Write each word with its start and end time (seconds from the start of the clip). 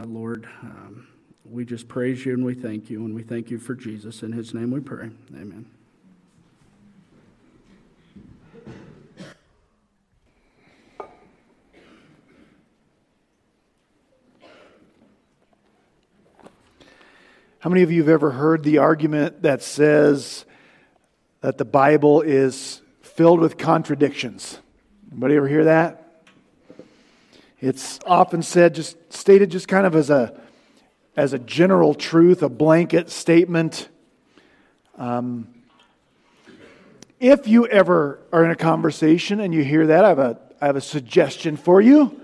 Uh, 0.00 0.04
Lord, 0.04 0.48
um, 0.62 1.08
we 1.44 1.64
just 1.64 1.88
praise 1.88 2.24
you 2.24 2.32
and 2.32 2.44
we 2.44 2.54
thank 2.54 2.88
you, 2.88 3.04
and 3.04 3.12
we 3.12 3.24
thank 3.24 3.50
you 3.50 3.58
for 3.58 3.74
Jesus. 3.74 4.22
In 4.22 4.30
his 4.30 4.54
name 4.54 4.70
we 4.70 4.78
pray. 4.78 5.10
Amen. 5.34 5.66
How 17.58 17.68
many 17.68 17.82
of 17.82 17.90
you 17.90 18.00
have 18.02 18.08
ever 18.08 18.30
heard 18.30 18.62
the 18.62 18.78
argument 18.78 19.42
that 19.42 19.62
says 19.62 20.44
that 21.40 21.58
the 21.58 21.64
Bible 21.64 22.20
is 22.20 22.82
filled 23.00 23.40
with 23.40 23.58
contradictions? 23.58 24.60
Anybody 25.10 25.34
ever 25.34 25.48
hear 25.48 25.64
that? 25.64 26.07
It's 27.60 27.98
often 28.06 28.42
said, 28.42 28.74
just 28.74 28.96
stated 29.12 29.50
just 29.50 29.66
kind 29.66 29.84
of 29.84 29.96
as 29.96 30.10
a, 30.10 30.40
as 31.16 31.32
a 31.32 31.40
general 31.40 31.92
truth, 31.92 32.42
a 32.42 32.48
blanket 32.48 33.10
statement. 33.10 33.88
Um, 34.96 35.48
if 37.18 37.48
you 37.48 37.66
ever 37.66 38.20
are 38.32 38.44
in 38.44 38.52
a 38.52 38.56
conversation 38.56 39.40
and 39.40 39.52
you 39.52 39.64
hear 39.64 39.88
that, 39.88 40.04
I 40.04 40.08
have 40.08 40.18
a, 40.20 40.38
I 40.60 40.66
have 40.66 40.76
a 40.76 40.80
suggestion 40.80 41.56
for 41.56 41.80
you. 41.80 42.20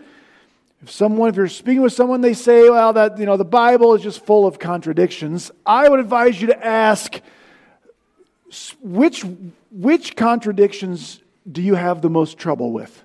If 0.82 0.92
someone, 0.92 1.30
if 1.30 1.36
you're 1.36 1.48
speaking 1.48 1.82
with 1.82 1.94
someone, 1.94 2.20
they 2.20 2.34
say, 2.34 2.70
well, 2.70 2.92
that, 2.92 3.18
you 3.18 3.26
know, 3.26 3.36
the 3.36 3.44
Bible 3.44 3.94
is 3.94 4.02
just 4.02 4.24
full 4.24 4.46
of 4.46 4.60
contradictions, 4.60 5.50
I 5.66 5.88
would 5.88 5.98
advise 5.98 6.40
you 6.40 6.48
to 6.48 6.64
ask, 6.64 7.20
which, 8.80 9.24
which 9.72 10.14
contradictions 10.14 11.20
do 11.50 11.60
you 11.60 11.74
have 11.74 12.02
the 12.02 12.10
most 12.10 12.38
trouble 12.38 12.70
with? 12.70 13.02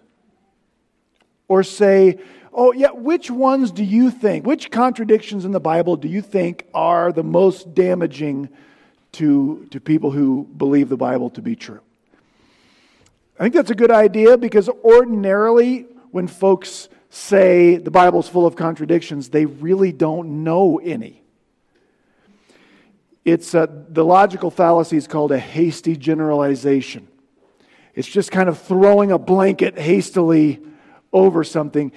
Or 1.49 1.63
say, 1.63 2.19
oh, 2.53 2.71
yeah, 2.71 2.91
which 2.91 3.29
ones 3.29 3.71
do 3.71 3.83
you 3.83 4.11
think, 4.11 4.45
which 4.45 4.71
contradictions 4.71 5.43
in 5.43 5.51
the 5.51 5.59
Bible 5.59 5.97
do 5.97 6.07
you 6.07 6.21
think 6.21 6.65
are 6.73 7.11
the 7.11 7.23
most 7.23 7.75
damaging 7.75 8.47
to, 9.13 9.67
to 9.71 9.79
people 9.81 10.11
who 10.11 10.47
believe 10.55 10.87
the 10.87 10.97
Bible 10.97 11.29
to 11.31 11.41
be 11.41 11.55
true? 11.57 11.81
I 13.39 13.43
think 13.43 13.55
that's 13.55 13.71
a 13.71 13.75
good 13.75 13.91
idea 13.91 14.37
because 14.37 14.69
ordinarily, 14.83 15.87
when 16.11 16.27
folks 16.27 16.89
say 17.09 17.77
the 17.77 17.91
Bible's 17.91 18.27
full 18.27 18.45
of 18.45 18.55
contradictions, 18.55 19.29
they 19.29 19.45
really 19.45 19.91
don't 19.91 20.43
know 20.43 20.79
any. 20.79 21.23
It's 23.25 23.53
a, 23.53 23.69
the 23.89 24.03
logical 24.03 24.51
fallacy 24.51 24.97
is 24.97 25.07
called 25.07 25.31
a 25.31 25.39
hasty 25.39 25.95
generalization. 25.95 27.07
It's 27.95 28.07
just 28.07 28.31
kind 28.31 28.49
of 28.49 28.61
throwing 28.61 29.11
a 29.11 29.17
blanket 29.17 29.77
hastily 29.77 30.61
over 31.11 31.43
something. 31.43 31.91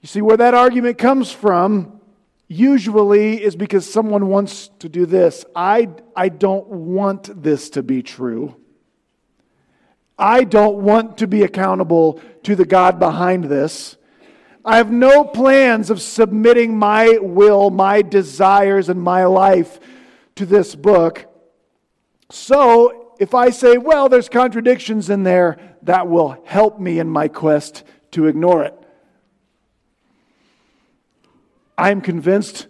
You 0.00 0.08
see, 0.08 0.20
where 0.20 0.36
that 0.36 0.54
argument 0.54 0.98
comes 0.98 1.30
from 1.30 2.00
usually 2.48 3.42
is 3.42 3.56
because 3.56 3.90
someone 3.90 4.28
wants 4.28 4.68
to 4.80 4.88
do 4.88 5.06
this. 5.06 5.44
I, 5.56 5.88
I 6.14 6.28
don't 6.28 6.66
want 6.66 7.42
this 7.42 7.70
to 7.70 7.82
be 7.82 8.02
true. 8.02 8.56
I 10.18 10.44
don't 10.44 10.78
want 10.78 11.18
to 11.18 11.26
be 11.26 11.42
accountable 11.42 12.20
to 12.42 12.54
the 12.54 12.66
God 12.66 12.98
behind 12.98 13.44
this. 13.44 13.96
I 14.64 14.76
have 14.76 14.92
no 14.92 15.24
plans 15.24 15.90
of 15.90 16.00
submitting 16.00 16.76
my 16.76 17.18
will, 17.20 17.70
my 17.70 18.02
desires, 18.02 18.88
and 18.88 19.00
my 19.00 19.24
life 19.24 19.80
to 20.36 20.46
this 20.46 20.74
book. 20.74 21.26
So, 22.30 23.14
if 23.18 23.34
I 23.34 23.50
say, 23.50 23.78
well, 23.78 24.08
there's 24.08 24.28
contradictions 24.28 25.10
in 25.10 25.22
there, 25.22 25.58
that 25.82 26.08
will 26.08 26.40
help 26.44 26.78
me 26.78 27.00
in 27.00 27.08
my 27.08 27.28
quest 27.28 27.82
to 28.12 28.26
ignore 28.26 28.64
it. 28.64 28.78
I'm 31.76 32.00
convinced 32.00 32.68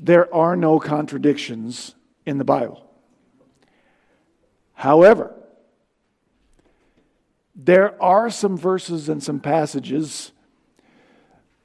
there 0.00 0.32
are 0.34 0.56
no 0.56 0.78
contradictions 0.78 1.94
in 2.24 2.38
the 2.38 2.44
Bible. 2.44 2.84
However, 4.74 5.34
there 7.54 8.00
are 8.02 8.30
some 8.30 8.56
verses 8.56 9.08
and 9.08 9.22
some 9.22 9.40
passages 9.40 10.32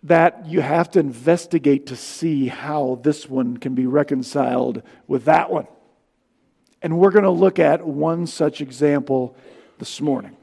that 0.03 0.45
you 0.45 0.61
have 0.61 0.89
to 0.91 0.99
investigate 0.99 1.87
to 1.87 1.95
see 1.95 2.47
how 2.47 2.99
this 3.03 3.27
one 3.27 3.57
can 3.57 3.75
be 3.75 3.85
reconciled 3.85 4.81
with 5.07 5.25
that 5.25 5.51
one. 5.51 5.67
And 6.81 6.97
we're 6.97 7.11
going 7.11 7.23
to 7.23 7.31
look 7.31 7.59
at 7.59 7.85
one 7.85 8.27
such 8.27 8.61
example 8.61 9.35
this 9.79 9.99
morning. 9.99 10.37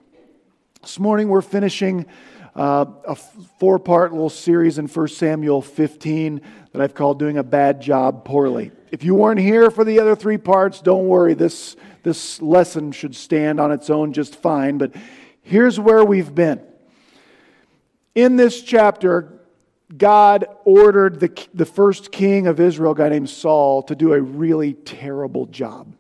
This 0.83 0.99
morning, 0.99 1.29
we're 1.29 1.41
finishing 1.41 2.07
uh, 2.57 2.87
a 3.07 3.15
four 3.15 3.79
part 3.79 4.13
little 4.13 4.31
series 4.31 4.79
in 4.79 4.89
1 4.89 5.09
Samuel 5.09 5.61
15 5.61 6.41
that 6.73 6.81
I've 6.81 6.95
called 6.95 7.19
Doing 7.19 7.37
a 7.37 7.45
Bad 7.45 7.83
Job 7.83 8.25
Poorly. 8.25 8.73
If 8.91 9.05
you 9.05 9.15
weren't 9.15 9.41
here 9.41 9.71
for 9.71 9.85
the 9.85 10.01
other 10.01 10.17
three 10.17 10.39
parts, 10.39 10.81
don't 10.81 11.07
worry. 11.07 11.35
This, 11.35 11.77
this 12.03 12.41
lesson 12.41 12.93
should 12.93 13.15
stand 13.15 13.61
on 13.61 13.73
its 13.73 13.91
own 13.91 14.15
just 14.15 14.37
fine. 14.37 14.79
But 14.79 14.95
here's 15.43 15.79
where 15.79 16.03
we've 16.03 16.35
been. 16.35 16.63
In 18.15 18.37
this 18.37 18.63
chapter, 18.63 19.39
God 19.95 20.47
ordered 20.65 21.21
the, 21.21 21.47
the 21.53 21.67
first 21.67 22.11
king 22.11 22.47
of 22.47 22.59
Israel, 22.59 22.93
a 22.93 22.95
guy 22.95 23.11
named 23.11 23.29
Saul, 23.29 23.83
to 23.85 23.95
do 23.95 24.15
a 24.15 24.21
really 24.21 24.73
terrible 24.73 25.45
job. 25.45 25.95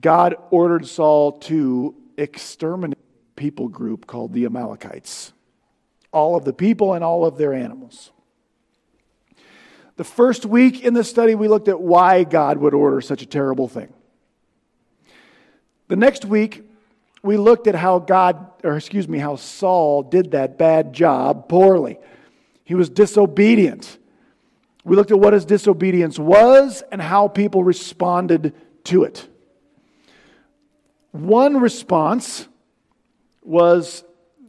God 0.00 0.36
ordered 0.50 0.86
Saul 0.86 1.32
to 1.40 1.96
exterminate 2.16 2.98
people 3.38 3.68
group 3.68 4.06
called 4.06 4.34
the 4.34 4.44
Amalekites. 4.44 5.32
All 6.12 6.36
of 6.36 6.44
the 6.44 6.52
people 6.52 6.92
and 6.92 7.02
all 7.04 7.24
of 7.24 7.38
their 7.38 7.54
animals. 7.54 8.10
The 9.96 10.04
first 10.04 10.44
week 10.44 10.82
in 10.84 10.92
the 10.92 11.04
study, 11.04 11.34
we 11.34 11.48
looked 11.48 11.68
at 11.68 11.80
why 11.80 12.24
God 12.24 12.58
would 12.58 12.74
order 12.74 13.00
such 13.00 13.22
a 13.22 13.26
terrible 13.26 13.68
thing. 13.68 13.92
The 15.86 15.96
next 15.96 16.24
week, 16.24 16.68
we 17.22 17.36
looked 17.36 17.66
at 17.66 17.74
how 17.74 18.00
God, 18.00 18.50
or 18.64 18.76
excuse 18.76 19.08
me, 19.08 19.18
how 19.18 19.36
Saul 19.36 20.02
did 20.02 20.32
that 20.32 20.58
bad 20.58 20.92
job 20.92 21.48
poorly. 21.48 21.98
He 22.64 22.74
was 22.74 22.88
disobedient. 22.88 23.98
We 24.84 24.96
looked 24.96 25.10
at 25.10 25.18
what 25.20 25.32
his 25.32 25.44
disobedience 25.44 26.18
was 26.18 26.82
and 26.90 27.00
how 27.00 27.28
people 27.28 27.62
responded 27.62 28.54
to 28.84 29.04
it. 29.04 29.28
One 31.12 31.58
response 31.60 32.47
was 33.48 34.04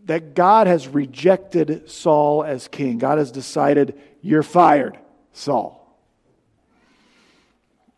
that 0.05 0.33
God 0.33 0.67
has 0.67 0.87
rejected 0.87 1.89
Saul 1.89 2.43
as 2.43 2.67
king. 2.67 2.97
God 2.97 3.17
has 3.17 3.31
decided, 3.31 3.97
you're 4.21 4.43
fired, 4.43 4.99
Saul. 5.31 5.97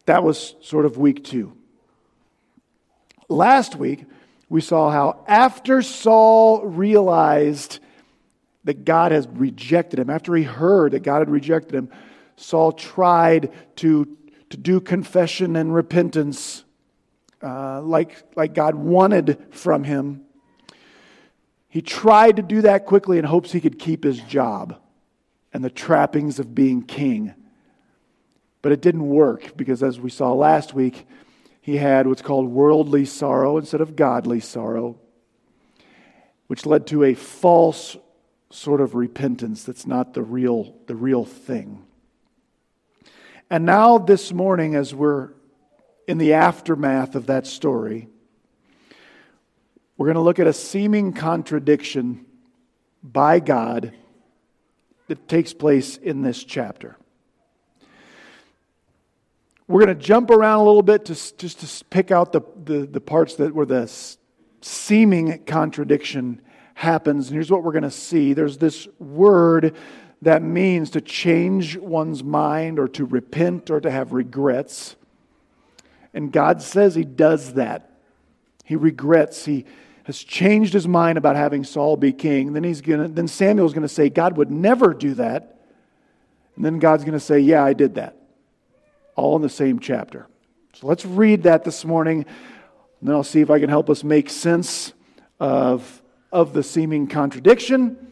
That 0.06 0.23
was 0.23 0.56
sort 0.62 0.85
of 0.85 0.97
week 0.97 1.23
two. 1.23 1.53
Last 3.28 3.75
week, 3.75 4.06
we 4.50 4.62
saw 4.62 4.91
how 4.91 5.23
after 5.28 5.81
Saul 5.81 6.66
realized 6.66 7.79
that 8.66 8.85
God 8.85 9.12
has 9.12 9.28
rejected 9.28 9.97
him, 9.97 10.09
after 10.09 10.35
he 10.35 10.44
heard 10.44 10.91
that 10.91 11.00
God 11.00 11.19
had 11.19 11.29
rejected 11.29 11.73
him, 11.73 11.89
Saul 12.35 12.73
tried 12.73 13.51
to, 13.78 14.18
to 14.50 14.57
do 14.57 14.79
confession 14.81 15.56
and 15.56 15.73
repentance 15.73 16.63
uh, 17.41 17.81
like, 17.81 18.23
like 18.35 18.53
God 18.53 18.75
wanted 18.75 19.44
from 19.51 19.83
him. 19.83 20.25
He 21.71 21.81
tried 21.81 22.35
to 22.35 22.41
do 22.41 22.61
that 22.63 22.85
quickly 22.85 23.17
in 23.17 23.23
hopes 23.23 23.53
he 23.53 23.61
could 23.61 23.79
keep 23.79 24.03
his 24.03 24.19
job 24.19 24.77
and 25.53 25.63
the 25.63 25.69
trappings 25.69 26.37
of 26.37 26.53
being 26.53 26.81
king. 26.83 27.33
But 28.61 28.73
it 28.73 28.81
didn't 28.81 29.07
work 29.07 29.55
because, 29.55 29.81
as 29.81 29.97
we 29.97 30.09
saw 30.09 30.33
last 30.33 30.73
week, 30.73 31.07
he 31.61 31.77
had 31.77 32.07
what's 32.07 32.21
called 32.21 32.49
worldly 32.49 33.05
sorrow 33.05 33.57
instead 33.57 33.79
of 33.79 33.95
godly 33.95 34.41
sorrow, 34.41 34.99
which 36.47 36.65
led 36.65 36.87
to 36.87 37.05
a 37.05 37.13
false 37.13 37.95
sort 38.49 38.81
of 38.81 38.93
repentance 38.93 39.63
that's 39.63 39.88
not 39.88 40.13
the 40.13 40.23
real, 40.23 40.75
the 40.88 40.95
real 40.95 41.23
thing. 41.23 41.85
And 43.50 43.65
now, 43.65 43.97
this 43.97 44.33
morning, 44.33 44.75
as 44.75 44.94
we're 44.94 45.29
in 46.06 46.17
the 46.17 46.33
aftermath 46.33 47.15
of 47.15 47.27
that 47.27 47.47
story, 47.47 48.09
we're 50.01 50.07
going 50.07 50.15
to 50.15 50.21
look 50.21 50.39
at 50.39 50.48
a 50.48 50.53
seeming 50.53 51.13
contradiction 51.13 52.25
by 53.03 53.39
God 53.39 53.94
that 55.06 55.27
takes 55.27 55.53
place 55.53 55.95
in 55.98 56.24
this 56.24 56.44
chapter. 56.44 56.98
We're 59.68 59.86
going 59.86 59.95
to 59.95 60.03
jump 60.03 60.31
around 60.31 60.62
a 60.62 60.63
little 60.63 60.81
bit 60.81 61.06
to, 61.06 61.38
just 61.38 61.59
to 61.59 61.86
pick 61.92 62.09
out 62.09 62.31
the, 62.31 62.42
the, 62.63 62.88
the 62.88 63.00
parts 63.00 63.36
that 63.36 63.53
were 63.53 63.68
the 63.68 63.92
seeming 64.62 65.44
contradiction 65.45 66.42
happens. 66.74 67.27
And 67.27 67.36
here's 67.36 67.51
what 67.51 67.63
we're 67.63 67.71
going 67.71 67.83
to 67.83 67.92
see 67.92 68.33
there's 68.33 68.57
this 68.57 68.88
word 68.98 69.75
that 70.24 70.42
means 70.42 70.89
to 70.89 71.01
change 71.01 71.77
one's 71.77 72.24
mind 72.24 72.80
or 72.80 72.88
to 72.88 73.06
repent 73.06 73.69
or 73.69 73.80
to 73.80 73.92
have 73.92 74.13
regrets. 74.13 74.95
And 76.12 76.31
God 76.31 76.63
says 76.63 76.95
He 76.95 77.03
does 77.03 77.53
that. 77.53 78.00
He 78.65 78.75
regrets. 78.75 79.45
He 79.45 79.65
has 80.12 80.22
changed 80.22 80.74
his 80.74 80.90
mind 80.90 81.18
about 81.18 81.38
having 81.38 81.63
Saul 81.63 81.96
be 81.96 82.12
king, 82.12 82.52
then, 82.52 82.66
he's 82.66 82.81
gonna, 82.81 83.08
then 83.08 83.30
Samuel's 83.30 83.74
going 83.74 83.88
to 83.88 83.94
say 83.94 84.10
God 84.10 84.36
would 84.36 84.52
never 84.52 84.94
do 84.94 85.13
that. 85.13 85.58
And 86.58 86.66
then 86.66 86.80
God's 86.80 87.06
going 87.06 87.13
to 87.13 87.19
say, 87.19 87.40
Yeah, 87.40 87.63
I 87.63 87.72
did 87.72 87.96
that. 87.96 88.18
All 89.16 89.38
in 89.38 89.42
the 89.42 89.50
same 89.50 89.80
chapter. 89.80 90.28
So 90.74 90.88
let's 90.88 91.06
read 91.06 91.44
that 91.44 91.63
this 91.63 91.86
morning. 91.86 92.25
And 93.00 93.10
then 93.10 93.16
I'll 93.16 93.24
see 93.24 93.40
if 93.40 93.50
I 93.50 93.60
can 93.60 93.69
help 93.69 93.90
us 93.90 94.04
make 94.04 94.30
sense 94.30 94.92
of, 95.40 96.02
of 96.30 96.52
the 96.52 96.62
seeming 96.62 97.08
contradiction 97.08 98.12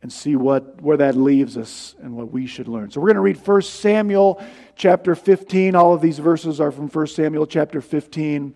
and 0.00 0.10
see 0.10 0.34
what, 0.34 0.80
where 0.80 0.96
that 0.96 1.14
leaves 1.14 1.58
us 1.58 1.94
and 2.00 2.16
what 2.16 2.32
we 2.32 2.46
should 2.46 2.68
learn. 2.68 2.90
So 2.90 3.02
we're 3.02 3.08
going 3.08 3.16
to 3.16 3.20
read 3.20 3.46
1 3.46 3.62
Samuel 3.62 4.42
chapter 4.76 5.14
15. 5.14 5.74
All 5.74 5.92
of 5.92 6.00
these 6.00 6.18
verses 6.18 6.58
are 6.58 6.70
from 6.70 6.88
1 6.88 7.06
Samuel 7.08 7.46
chapter 7.46 7.82
15. 7.82 8.54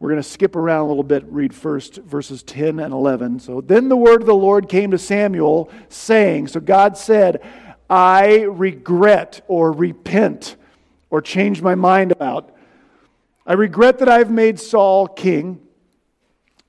We're 0.00 0.08
going 0.08 0.22
to 0.22 0.28
skip 0.28 0.56
around 0.56 0.86
a 0.86 0.88
little 0.88 1.02
bit, 1.02 1.24
read 1.28 1.54
first 1.54 1.96
verses 1.96 2.42
10 2.42 2.80
and 2.80 2.92
11. 2.92 3.38
So 3.40 3.60
then 3.60 3.90
the 3.90 3.96
word 3.98 4.22
of 4.22 4.26
the 4.26 4.34
Lord 4.34 4.66
came 4.66 4.90
to 4.92 4.98
Samuel, 4.98 5.70
saying, 5.90 6.48
So 6.48 6.58
God 6.58 6.96
said, 6.96 7.42
I 7.90 8.42
regret 8.42 9.42
or 9.46 9.72
repent 9.72 10.56
or 11.10 11.20
change 11.20 11.60
my 11.60 11.74
mind 11.74 12.12
about. 12.12 12.56
I 13.46 13.52
regret 13.52 13.98
that 13.98 14.08
I've 14.08 14.30
made 14.30 14.58
Saul 14.58 15.06
king 15.06 15.60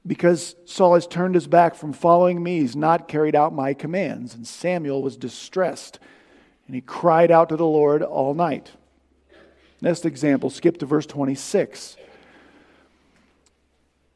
because 0.05 0.55
Saul 0.65 0.95
has 0.95 1.07
turned 1.07 1.35
his 1.35 1.47
back 1.47 1.75
from 1.75 1.93
following 1.93 2.43
me. 2.43 2.59
He's 2.59 2.75
not 2.75 3.07
carried 3.07 3.35
out 3.35 3.53
my 3.53 3.73
commands. 3.73 4.35
And 4.35 4.45
Samuel 4.45 5.01
was 5.01 5.15
distressed 5.15 5.99
and 6.67 6.75
he 6.75 6.81
cried 6.81 7.31
out 7.31 7.47
to 7.49 7.55
the 7.55 7.65
Lord 7.65 8.03
all 8.03 8.33
night. 8.33 8.71
Next 9.79 10.05
example, 10.05 10.49
skip 10.49 10.77
to 10.79 10.85
verse 10.85 11.05
26. 11.05 11.95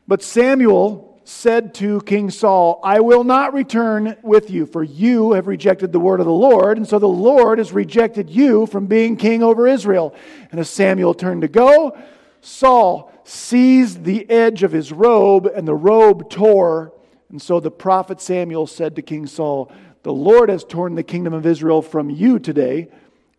But 0.08 0.22
Samuel 0.22 1.20
said 1.24 1.74
to 1.74 2.00
King 2.02 2.30
Saul, 2.30 2.80
I 2.84 3.00
will 3.00 3.24
not 3.24 3.54
return 3.54 4.16
with 4.22 4.52
you, 4.52 4.68
for 4.68 4.84
you 4.84 5.34
have 5.34 5.48
rejected 5.48 5.92
the 5.92 6.00
word 6.00 6.20
of 6.20 6.28
the 6.28 6.32
Lord, 6.32 6.78
and 6.78 6.88
so 6.88 7.00
the 7.00 7.08
Lord 7.08 7.58
has 7.58 7.72
rejected 7.72 8.30
you 8.30 8.68
from 8.68 8.86
being 8.86 9.18
king 9.18 9.42
over 9.42 9.68
Israel. 9.68 10.14
And 10.52 10.60
as 10.60 10.70
Samuel 10.70 11.16
turned 11.16 11.42
to 11.42 11.48
go, 11.48 11.98
Saul 12.42 13.12
seized 13.24 14.04
the 14.04 14.30
edge 14.30 14.62
of 14.62 14.72
his 14.72 14.92
robe, 14.92 15.48
and 15.48 15.68
the 15.68 15.74
robe 15.74 16.30
tore. 16.30 16.94
And 17.32 17.42
so 17.42 17.60
the 17.60 17.72
prophet 17.72 18.22
Samuel 18.22 18.68
said 18.68 18.96
to 18.96 19.02
King 19.02 19.26
Saul, 19.26 19.72
The 20.04 20.14
Lord 20.14 20.50
has 20.50 20.64
torn 20.64 20.94
the 20.94 21.04
kingdom 21.04 21.34
of 21.34 21.48
Israel 21.48 21.82
from 21.82 22.12
you 22.12 22.38
today 22.38 22.90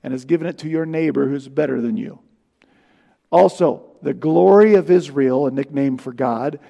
and 0.02 0.12
has 0.12 0.24
given 0.24 0.48
it 0.48 0.58
to 0.58 0.68
your 0.68 0.86
neighbor 0.86 1.28
who's 1.28 1.46
better 1.46 1.80
than 1.80 1.96
you. 1.96 2.18
Also, 3.30 3.95
the 4.06 4.14
glory 4.14 4.74
of 4.76 4.88
Israel, 4.88 5.48
a 5.48 5.50
nickname 5.50 5.98
for 5.98 6.12
God, 6.12 6.60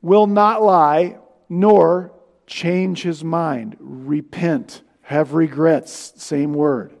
will 0.00 0.26
not 0.26 0.62
lie 0.62 1.18
nor 1.50 2.12
change 2.46 3.02
his 3.02 3.22
mind, 3.22 3.76
repent, 3.78 4.80
have 5.02 5.34
regrets, 5.34 6.14
same 6.16 6.54
word. 6.54 6.94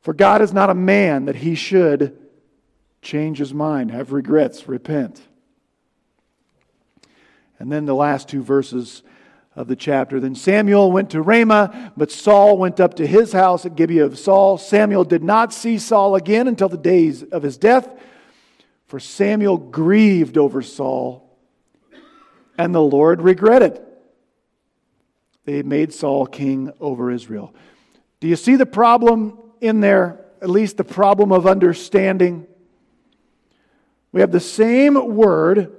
For 0.00 0.14
God 0.14 0.40
is 0.40 0.54
not 0.54 0.70
a 0.70 0.74
man 0.74 1.26
that 1.26 1.36
he 1.36 1.54
should 1.54 2.16
change 3.02 3.36
his 3.36 3.52
mind, 3.52 3.90
have 3.90 4.10
regrets, 4.10 4.66
repent. 4.66 5.20
And 7.58 7.70
then 7.70 7.84
the 7.84 7.94
last 7.94 8.26
two 8.26 8.42
verses 8.42 9.02
of 9.56 9.66
the 9.68 9.74
chapter. 9.74 10.20
Then 10.20 10.34
Samuel 10.34 10.92
went 10.92 11.10
to 11.10 11.22
Ramah, 11.22 11.92
but 11.96 12.12
Saul 12.12 12.58
went 12.58 12.78
up 12.78 12.94
to 12.94 13.06
his 13.06 13.32
house 13.32 13.64
at 13.64 13.74
Gibeah 13.74 14.04
of 14.04 14.18
Saul. 14.18 14.58
Samuel 14.58 15.04
did 15.04 15.24
not 15.24 15.52
see 15.52 15.78
Saul 15.78 16.14
again 16.14 16.46
until 16.46 16.68
the 16.68 16.76
days 16.76 17.22
of 17.22 17.42
his 17.42 17.56
death, 17.56 17.88
for 18.86 19.00
Samuel 19.00 19.56
grieved 19.56 20.36
over 20.36 20.60
Saul, 20.62 21.36
and 22.58 22.74
the 22.74 22.82
Lord 22.82 23.22
regretted. 23.22 23.82
They 25.46 25.62
made 25.62 25.92
Saul 25.92 26.26
king 26.26 26.72
over 26.78 27.10
Israel. 27.10 27.54
Do 28.20 28.28
you 28.28 28.36
see 28.36 28.56
the 28.56 28.66
problem 28.66 29.38
in 29.60 29.80
there? 29.80 30.20
At 30.42 30.50
least 30.50 30.76
the 30.76 30.84
problem 30.84 31.32
of 31.32 31.46
understanding. 31.46 32.46
We 34.12 34.20
have 34.20 34.32
the 34.32 34.40
same 34.40 35.16
word 35.16 35.72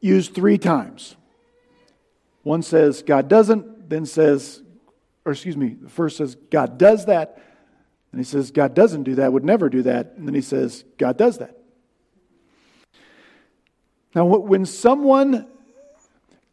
used 0.00 0.34
three 0.34 0.58
times. 0.58 1.16
One 2.42 2.62
says 2.62 3.02
God 3.02 3.28
doesn't, 3.28 3.88
then 3.88 4.06
says, 4.06 4.62
or 5.24 5.32
excuse 5.32 5.56
me, 5.56 5.76
the 5.80 5.88
first 5.88 6.16
says 6.16 6.34
God 6.50 6.78
does 6.78 7.06
that, 7.06 7.40
and 8.10 8.20
he 8.20 8.24
says 8.24 8.50
God 8.50 8.74
doesn't 8.74 9.04
do 9.04 9.14
that, 9.16 9.32
would 9.32 9.44
never 9.44 9.68
do 9.68 9.82
that, 9.82 10.14
and 10.16 10.26
then 10.26 10.34
he 10.34 10.40
says 10.40 10.84
God 10.98 11.16
does 11.16 11.38
that. 11.38 11.56
Now, 14.14 14.26
when 14.26 14.66
someone 14.66 15.46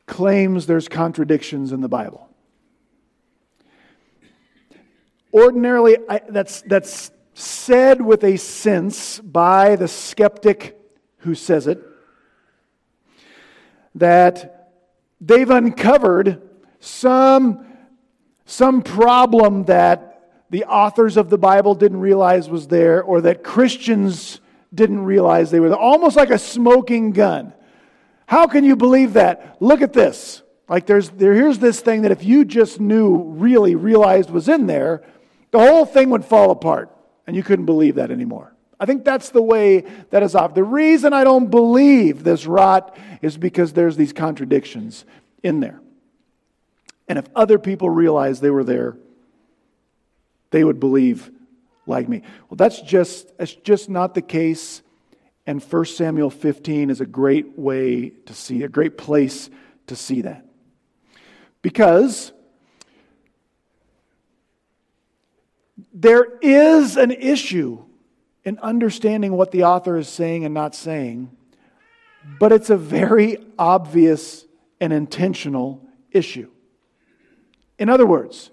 claims 0.06 0.66
there's 0.66 0.88
contradictions 0.88 1.72
in 1.72 1.82
the 1.82 1.90
Bible, 1.90 2.30
ordinarily 5.34 5.98
I, 6.08 6.22
that's, 6.30 6.62
that's 6.62 7.12
said 7.34 8.02
with 8.02 8.24
a 8.24 8.38
sense 8.38 9.20
by 9.20 9.76
the 9.76 9.88
skeptic 9.88 10.80
who 11.20 11.36
says 11.36 11.68
it 11.68 11.82
that 13.96 14.59
they've 15.22 15.50
uncovered 15.50 16.42
some, 16.80 17.66
some 18.46 18.82
problem 18.82 19.66
that 19.66 20.46
the 20.50 20.66
authors 20.66 21.18
of 21.18 21.30
the 21.30 21.38
Bible 21.38 21.76
didn't 21.76 22.00
realize 22.00 22.50
was 22.50 22.68
there 22.68 23.04
or 23.04 23.22
that 23.22 23.44
Christians 23.44 24.40
didn't 24.74 25.02
realize 25.02 25.52
they 25.52 25.60
were 25.60 25.70
there. 25.70 25.78
Almost 25.78 26.16
like 26.16 26.30
a 26.30 26.40
smoking 26.40 27.12
gun. 27.12 27.54
How 28.26 28.48
can 28.48 28.64
you 28.64 28.76
believe 28.76 29.14
that? 29.14 29.58
Look 29.60 29.82
at 29.82 29.94
this. 29.94 30.44
Like 30.68 30.86
there's 30.86 31.10
there, 31.10 31.34
here's 31.34 31.60
this 31.60 31.82
thing 31.82 32.04
that 32.04 32.12
if 32.12 32.24
you 32.24 32.46
just 32.46 32.80
knew, 32.80 33.18
really 33.18 33.76
realized 33.76 34.30
was 34.30 34.48
in 34.48 34.68
there, 34.68 35.04
the 35.52 35.60
whole 35.60 35.86
thing 35.86 36.12
would 36.12 36.24
fall 36.24 36.52
apart 36.52 36.96
and 37.26 37.36
you 37.36 37.44
couldn't 37.44 37.66
believe 37.66 37.96
that 37.96 38.12
anymore. 38.12 38.54
I 38.80 38.86
think 38.86 39.04
that's 39.04 39.30
the 39.30 39.42
way 39.42 39.82
that 40.12 40.24
is 40.24 40.36
off. 40.36 40.54
The 40.54 40.64
reason 40.64 41.14
I 41.14 41.24
don't 41.24 41.50
believe 41.52 42.24
this 42.24 42.46
rot 42.46 42.98
is 43.22 43.38
because 43.38 43.74
there's 43.74 43.98
these 43.98 44.14
contradictions 44.14 45.04
in 45.44 45.60
there. 45.60 45.82
And 47.08 47.20
if 47.20 47.26
other 47.36 47.60
people 47.60 47.90
realized 47.90 48.42
they 48.42 48.52
were 48.52 48.64
there, 48.64 48.96
they 50.52 50.64
would 50.64 50.80
believe 50.80 51.30
like 51.86 52.08
me. 52.08 52.22
Well, 52.50 52.56
that's 52.56 52.82
just, 52.82 53.38
that's 53.38 53.54
just 53.54 53.90
not 53.90 54.14
the 54.14 54.22
case. 54.22 54.82
And 55.46 55.62
1 55.62 55.86
Samuel 55.86 56.30
15 56.30 56.90
is 56.90 57.02
a 57.02 57.06
great 57.06 57.58
way 57.58 58.12
to 58.28 58.34
see, 58.34 58.64
a 58.64 58.70
great 58.70 58.98
place 58.98 59.50
to 59.88 59.96
see 59.96 60.22
that. 60.22 60.46
Because 61.62 62.32
there 65.92 66.38
is 66.42 66.96
an 66.96 67.12
issue 67.12 67.84
in 68.50 68.58
understanding 68.64 69.34
what 69.34 69.52
the 69.52 69.64
author 69.64 69.96
is 69.96 70.10
saying 70.10 70.44
and 70.44 70.56
not 70.56 70.74
saying, 70.74 71.30
but 72.40 72.52
it's 72.52 72.72
a 72.72 72.76
very 72.76 73.38
obvious 73.60 74.44
and 74.82 74.92
intentional 74.92 75.88
issue. 76.12 76.50
In 77.78 77.90
other 77.90 78.08
words, 78.08 78.50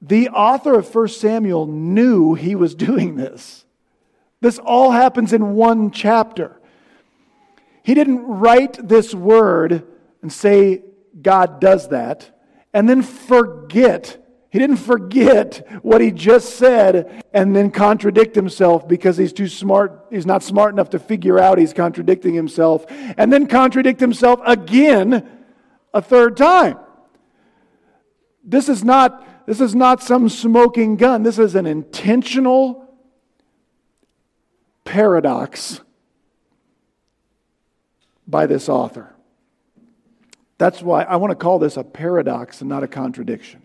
the 0.00 0.28
author 0.28 0.78
of 0.78 0.94
1 0.94 1.08
Samuel 1.08 1.66
knew 1.66 2.34
he 2.34 2.54
was 2.54 2.74
doing 2.88 3.16
this. 3.16 3.64
This 4.40 4.60
all 4.60 4.92
happens 4.92 5.32
in 5.32 5.54
one 5.56 5.90
chapter. 5.90 6.60
He 7.82 7.94
didn't 7.94 8.24
write 8.24 8.88
this 8.88 9.12
word 9.12 9.84
and 10.22 10.32
say, 10.32 10.82
God 11.20 11.60
does 11.60 11.88
that, 11.88 12.38
and 12.72 12.88
then 12.88 13.02
forget 13.02 14.21
he 14.52 14.58
didn't 14.58 14.76
forget 14.76 15.66
what 15.82 16.02
he 16.02 16.10
just 16.10 16.56
said 16.56 17.24
and 17.32 17.56
then 17.56 17.70
contradict 17.70 18.34
himself 18.34 18.86
because 18.86 19.16
he's 19.16 19.32
too 19.32 19.48
smart. 19.48 20.04
He's 20.10 20.26
not 20.26 20.42
smart 20.42 20.74
enough 20.74 20.90
to 20.90 20.98
figure 20.98 21.38
out 21.38 21.56
he's 21.56 21.72
contradicting 21.72 22.34
himself 22.34 22.84
and 23.16 23.32
then 23.32 23.46
contradict 23.46 23.98
himself 23.98 24.40
again 24.44 25.26
a 25.94 26.02
third 26.02 26.36
time. 26.36 26.78
This 28.44 28.68
is 28.68 28.84
not, 28.84 29.46
this 29.46 29.58
is 29.58 29.74
not 29.74 30.02
some 30.02 30.28
smoking 30.28 30.96
gun. 30.96 31.22
This 31.22 31.38
is 31.38 31.54
an 31.54 31.64
intentional 31.64 32.94
paradox 34.84 35.80
by 38.26 38.44
this 38.44 38.68
author. 38.68 39.14
That's 40.58 40.82
why 40.82 41.04
I 41.04 41.16
want 41.16 41.30
to 41.30 41.36
call 41.36 41.58
this 41.58 41.78
a 41.78 41.84
paradox 41.84 42.60
and 42.60 42.68
not 42.68 42.82
a 42.82 42.88
contradiction. 42.88 43.61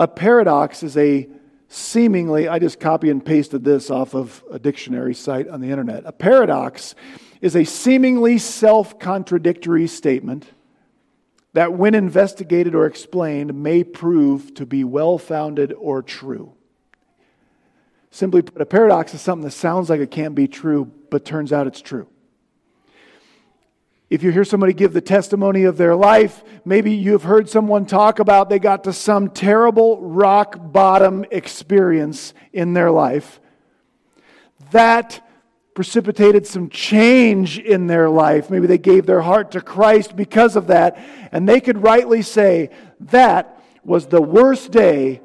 A 0.00 0.08
paradox 0.08 0.82
is 0.82 0.96
a 0.96 1.28
seemingly, 1.68 2.48
I 2.48 2.58
just 2.58 2.80
copy 2.80 3.10
and 3.10 3.22
pasted 3.22 3.64
this 3.64 3.90
off 3.90 4.14
of 4.14 4.42
a 4.50 4.58
dictionary 4.58 5.14
site 5.14 5.46
on 5.46 5.60
the 5.60 5.70
internet. 5.70 6.04
A 6.06 6.12
paradox 6.12 6.94
is 7.42 7.54
a 7.54 7.64
seemingly 7.64 8.38
self 8.38 8.98
contradictory 8.98 9.86
statement 9.86 10.46
that, 11.52 11.74
when 11.74 11.94
investigated 11.94 12.74
or 12.74 12.86
explained, 12.86 13.52
may 13.52 13.84
prove 13.84 14.54
to 14.54 14.64
be 14.64 14.84
well 14.84 15.18
founded 15.18 15.74
or 15.74 16.02
true. 16.02 16.54
Simply 18.10 18.40
put, 18.40 18.62
a 18.62 18.66
paradox 18.66 19.12
is 19.12 19.20
something 19.20 19.44
that 19.44 19.50
sounds 19.50 19.90
like 19.90 20.00
it 20.00 20.10
can't 20.10 20.34
be 20.34 20.48
true, 20.48 20.90
but 21.10 21.26
turns 21.26 21.52
out 21.52 21.66
it's 21.66 21.82
true. 21.82 22.08
If 24.10 24.24
you 24.24 24.32
hear 24.32 24.44
somebody 24.44 24.72
give 24.72 24.92
the 24.92 25.00
testimony 25.00 25.62
of 25.62 25.76
their 25.76 25.94
life, 25.94 26.42
maybe 26.64 26.92
you've 26.92 27.22
heard 27.22 27.48
someone 27.48 27.86
talk 27.86 28.18
about 28.18 28.50
they 28.50 28.58
got 28.58 28.82
to 28.84 28.92
some 28.92 29.30
terrible 29.30 30.00
rock 30.02 30.56
bottom 30.60 31.24
experience 31.30 32.34
in 32.52 32.72
their 32.72 32.90
life. 32.90 33.40
That 34.72 35.24
precipitated 35.74 36.44
some 36.44 36.68
change 36.68 37.60
in 37.60 37.86
their 37.86 38.10
life. 38.10 38.50
Maybe 38.50 38.66
they 38.66 38.78
gave 38.78 39.06
their 39.06 39.20
heart 39.20 39.52
to 39.52 39.60
Christ 39.60 40.16
because 40.16 40.56
of 40.56 40.66
that. 40.66 40.98
And 41.30 41.48
they 41.48 41.60
could 41.60 41.80
rightly 41.82 42.22
say, 42.22 42.70
That 42.98 43.62
was 43.84 44.08
the 44.08 44.20
worst 44.20 44.72
day, 44.72 45.20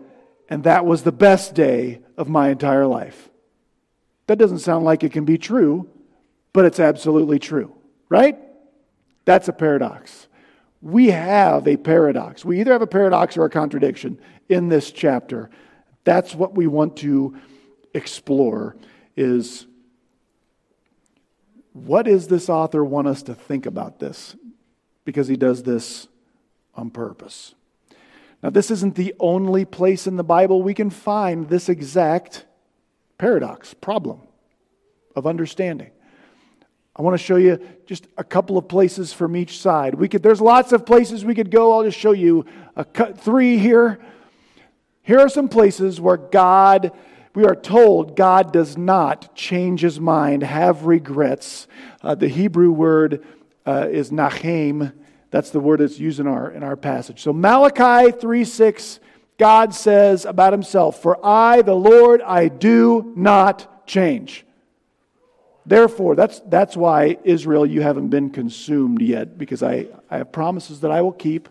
and 0.48 0.64
that 0.64 0.86
was 0.86 1.02
the 1.02 1.12
best 1.12 1.56
day 1.56 2.02
of 2.18 2.30
my 2.30 2.50
entire 2.50 2.86
life. 2.86 3.30
That 4.28 4.38
doesn't 4.38 4.60
sound 4.60 4.86
like 4.86 5.04
it 5.04 5.12
can 5.12 5.26
be 5.26 5.40
true, 5.40 5.90
but 6.54 6.66
it's 6.66 6.80
absolutely 6.80 7.40
true, 7.40 7.76
right? 8.10 8.38
That's 9.26 9.48
a 9.48 9.54
paradox. 9.54 10.28
We 10.82 11.08
have 11.10 11.68
a 11.68 11.78
paradox. 11.78 12.46
We 12.46 12.60
either 12.60 12.72
have 12.72 12.82
a 12.82 12.88
paradox 12.88 13.38
or 13.38 13.46
a 13.46 13.50
contradiction 13.50 14.20
in 14.50 14.70
this 14.70 14.92
chapter. 14.92 15.50
That's 16.04 16.36
what 16.36 16.54
we 16.56 16.68
want 16.68 16.98
to 16.98 17.36
explore 17.94 18.76
is 19.16 19.66
what 21.74 22.04
does 22.04 22.28
this 22.28 22.50
author 22.50 22.86
want 22.86 23.08
us 23.08 23.24
to 23.24 23.34
think 23.34 23.66
about 23.66 24.00
this? 24.00 24.36
Because 25.04 25.28
he 25.28 25.36
does 25.36 25.64
this 25.64 26.08
on 26.76 26.90
purpose. 26.90 27.56
Now, 28.44 28.50
this 28.50 28.70
isn't 28.70 28.96
the 28.96 29.16
only 29.20 29.66
place 29.66 30.06
in 30.06 30.18
the 30.18 30.24
Bible 30.24 30.62
we 30.62 30.74
can 30.74 30.90
find 30.90 31.50
this 31.50 31.68
exact 31.68 32.46
paradox, 33.18 33.74
problem 33.74 34.22
of 35.16 35.26
understanding. 35.26 35.92
I 36.98 37.02
want 37.02 37.14
to 37.14 37.24
show 37.24 37.36
you 37.36 37.60
just 37.86 38.08
a 38.18 38.24
couple 38.24 38.58
of 38.58 38.70
places 38.70 39.12
from 39.12 39.36
each 39.36 39.60
side. 39.60 39.96
We 39.96 40.08
could, 40.08 40.24
there's 40.24 40.40
lots 40.40 40.72
of 40.72 40.86
places 40.86 41.26
we 41.26 41.36
could 41.36 41.52
go. 41.52 41.74
I'll 41.74 41.84
just 41.84 42.00
show 42.00 42.14
you 42.14 42.46
a 42.76 42.86
cut, 42.86 43.20
three 43.20 43.58
here. 43.58 44.00
Here 45.02 45.20
are 45.20 45.28
some 45.28 45.50
places 45.50 46.00
where 46.00 46.16
God, 46.16 46.94
we 47.34 47.44
are 47.46 47.56
told 47.56 48.16
God 48.16 48.54
does 48.54 48.78
not 48.78 49.36
change 49.36 49.82
his 49.82 50.00
mind, 50.00 50.42
have 50.44 50.86
regrets. 50.86 51.68
Uh, 52.02 52.16
the 52.16 52.30
Hebrew 52.30 52.72
word 52.72 53.26
uh, 53.66 53.88
is 53.92 54.10
nachem. 54.12 54.94
That's 55.32 55.50
the 55.50 55.60
word 55.60 55.82
that's 55.82 56.00
used 56.00 56.22
in 56.22 56.28
our, 56.28 56.50
in 56.50 56.64
our 56.64 56.78
passage. 56.78 57.22
So 57.22 57.34
Malachi 57.34 58.12
3 58.12 58.46
6, 58.46 59.02
God 59.38 59.76
says 59.76 60.24
about 60.24 60.54
himself, 60.54 61.02
For 61.02 61.24
I, 61.26 61.62
the 61.62 61.76
Lord, 61.76 62.22
I 62.22 62.48
do 62.48 63.12
not 63.18 63.86
change. 63.86 64.46
Therefore, 65.66 66.16
that's, 66.16 66.42
that's 66.42 66.78
why, 66.78 67.18
Israel, 67.24 67.66
you 67.66 67.82
haven't 67.82 68.10
been 68.10 68.30
consumed 68.30 69.02
yet, 69.02 69.38
because 69.38 69.64
I, 69.64 69.88
I 70.10 70.18
have 70.20 70.32
promises 70.32 70.82
that 70.82 70.92
I 70.92 71.02
will 71.02 71.12
keep 71.12 71.50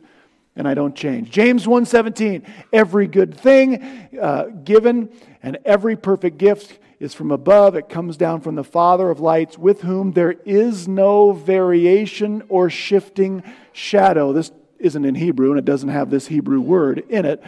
and 0.56 0.68
I 0.68 0.74
don't 0.74 0.94
change. 0.94 1.30
James 1.30 1.66
1.17, 1.66 2.46
every 2.72 3.08
good 3.08 3.34
thing 3.34 3.82
uh, 4.20 4.44
given 4.62 5.10
and 5.42 5.58
every 5.64 5.96
perfect 5.96 6.38
gift 6.38 6.78
is 7.00 7.12
from 7.12 7.32
above. 7.32 7.74
It 7.74 7.88
comes 7.88 8.16
down 8.16 8.40
from 8.40 8.54
the 8.54 8.62
Father 8.62 9.10
of 9.10 9.18
lights, 9.18 9.58
with 9.58 9.82
whom 9.82 10.12
there 10.12 10.32
is 10.44 10.86
no 10.86 11.32
variation 11.32 12.44
or 12.48 12.70
shifting 12.70 13.42
shadow. 13.72 14.32
This 14.32 14.52
isn't 14.78 15.04
in 15.04 15.16
Hebrew, 15.16 15.50
and 15.50 15.58
it 15.58 15.64
doesn't 15.64 15.88
have 15.88 16.08
this 16.08 16.28
Hebrew 16.28 16.60
word 16.60 17.04
in 17.08 17.24
it. 17.24 17.42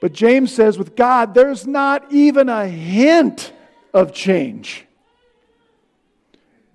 But 0.00 0.12
James 0.12 0.52
says, 0.52 0.76
with 0.76 0.96
God, 0.96 1.34
there's 1.34 1.66
not 1.66 2.12
even 2.12 2.48
a 2.48 2.66
hint 2.66 3.52
of 3.94 4.12
change. 4.12 4.87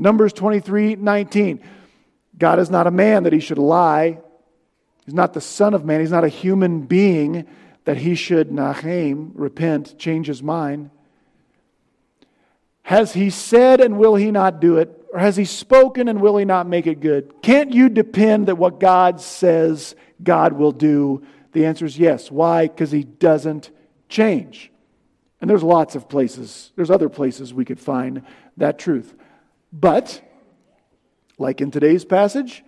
Numbers 0.03 0.33
23 0.33 0.97
19. 0.97 1.63
God 2.37 2.59
is 2.59 2.69
not 2.69 2.87
a 2.87 2.91
man 2.91 3.23
that 3.23 3.31
he 3.31 3.39
should 3.39 3.57
lie. 3.57 4.19
He's 5.05 5.13
not 5.13 5.33
the 5.33 5.39
Son 5.39 5.73
of 5.73 5.85
Man. 5.85 6.01
He's 6.01 6.11
not 6.11 6.25
a 6.25 6.29
human 6.29 6.81
being 6.81 7.47
that 7.85 7.95
he 7.95 8.13
should, 8.15 8.51
nachem, 8.51 9.31
repent, 9.33 9.97
change 9.97 10.27
his 10.27 10.43
mind. 10.43 10.89
Has 12.81 13.13
he 13.13 13.29
said 13.29 13.79
and 13.79 13.97
will 13.97 14.15
he 14.15 14.29
not 14.29 14.59
do 14.59 14.75
it? 14.75 15.05
Or 15.13 15.19
has 15.19 15.37
he 15.37 15.45
spoken 15.45 16.09
and 16.09 16.19
will 16.19 16.35
he 16.35 16.43
not 16.43 16.67
make 16.67 16.85
it 16.85 16.99
good? 16.99 17.41
Can't 17.41 17.71
you 17.71 17.87
depend 17.87 18.47
that 18.47 18.57
what 18.57 18.81
God 18.81 19.21
says 19.21 19.95
God 20.21 20.51
will 20.51 20.73
do? 20.73 21.25
The 21.53 21.65
answer 21.65 21.85
is 21.85 21.97
yes. 21.97 22.29
Why? 22.29 22.67
Because 22.67 22.91
he 22.91 23.03
doesn't 23.03 23.71
change. 24.09 24.69
And 25.39 25.49
there's 25.49 25.63
lots 25.63 25.95
of 25.95 26.09
places, 26.09 26.73
there's 26.75 26.91
other 26.91 27.07
places 27.07 27.53
we 27.53 27.63
could 27.63 27.79
find 27.79 28.23
that 28.57 28.77
truth. 28.77 29.13
But, 29.73 30.21
like 31.39 31.59
in 31.59 31.71
today's 31.71 32.05
passage, 32.05 32.63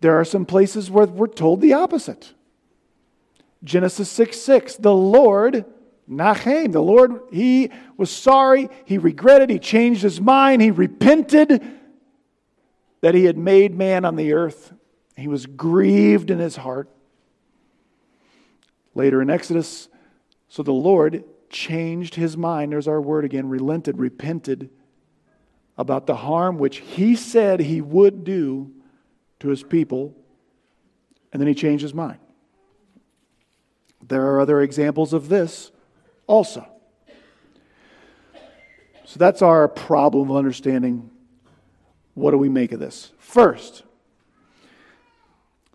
there 0.00 0.18
are 0.18 0.24
some 0.24 0.46
places 0.46 0.90
where 0.90 1.06
we're 1.06 1.26
told 1.26 1.60
the 1.60 1.74
opposite. 1.74 2.32
Genesis 3.62 4.10
6 4.10 4.40
6, 4.40 4.76
the 4.76 4.94
Lord, 4.94 5.66
Nachem, 6.08 6.72
the 6.72 6.80
Lord, 6.80 7.20
he 7.30 7.70
was 7.98 8.10
sorry, 8.10 8.70
he 8.86 8.96
regretted, 8.96 9.50
he 9.50 9.58
changed 9.58 10.02
his 10.02 10.20
mind, 10.20 10.62
he 10.62 10.70
repented 10.70 11.62
that 13.02 13.14
he 13.14 13.24
had 13.24 13.36
made 13.36 13.74
man 13.76 14.04
on 14.04 14.16
the 14.16 14.32
earth. 14.32 14.72
He 15.16 15.28
was 15.28 15.46
grieved 15.46 16.30
in 16.30 16.38
his 16.38 16.56
heart. 16.56 16.88
Later 18.94 19.20
in 19.20 19.28
Exodus, 19.28 19.88
so 20.48 20.62
the 20.62 20.72
Lord 20.72 21.24
changed 21.50 22.14
his 22.14 22.36
mind. 22.36 22.72
There's 22.72 22.88
our 22.88 23.00
word 23.00 23.26
again 23.26 23.48
relented, 23.48 23.98
repented 23.98 24.70
about 25.78 26.06
the 26.06 26.16
harm 26.16 26.58
which 26.58 26.78
he 26.78 27.14
said 27.16 27.60
he 27.60 27.80
would 27.80 28.24
do 28.24 28.70
to 29.40 29.48
his 29.48 29.62
people, 29.62 30.14
and 31.32 31.40
then 31.40 31.46
he 31.46 31.54
changed 31.54 31.82
his 31.82 31.94
mind. 31.94 32.18
There 34.06 34.26
are 34.26 34.40
other 34.40 34.60
examples 34.60 35.12
of 35.12 35.28
this 35.28 35.70
also. 36.26 36.66
So 39.04 39.18
that's 39.18 39.42
our 39.42 39.68
problem 39.68 40.30
of 40.30 40.36
understanding 40.36 41.10
what 42.14 42.30
do 42.30 42.38
we 42.38 42.48
make 42.48 42.72
of 42.72 42.80
this. 42.80 43.12
First, 43.18 43.82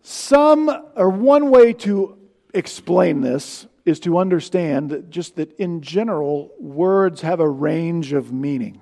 some 0.01 0.69
or 0.95 1.09
one 1.09 1.51
way 1.51 1.73
to 1.73 2.17
explain 2.53 3.21
this 3.21 3.67
is 3.85 3.99
to 4.01 4.17
understand 4.17 5.07
just 5.09 5.35
that 5.35 5.53
in 5.53 5.81
general, 5.81 6.51
words 6.59 7.21
have 7.21 7.39
a 7.39 7.49
range 7.49 8.13
of 8.13 8.31
meaning 8.31 8.81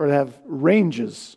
or 0.00 0.08
have 0.08 0.40
ranges 0.46 1.36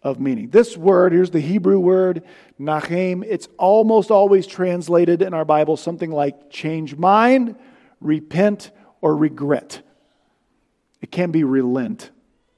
of 0.00 0.20
meaning. 0.20 0.48
This 0.48 0.76
word, 0.76 1.12
here's 1.12 1.30
the 1.30 1.40
Hebrew 1.40 1.80
word, 1.80 2.22
nachem, 2.58 3.24
it's 3.26 3.48
almost 3.58 4.12
always 4.12 4.46
translated 4.46 5.22
in 5.22 5.34
our 5.34 5.44
Bible 5.44 5.76
something 5.76 6.12
like 6.12 6.50
change 6.50 6.94
mind, 6.94 7.56
repent, 8.00 8.70
or 9.00 9.16
regret. 9.16 9.82
It 11.02 11.10
can 11.10 11.32
be 11.32 11.42
relent 11.42 12.10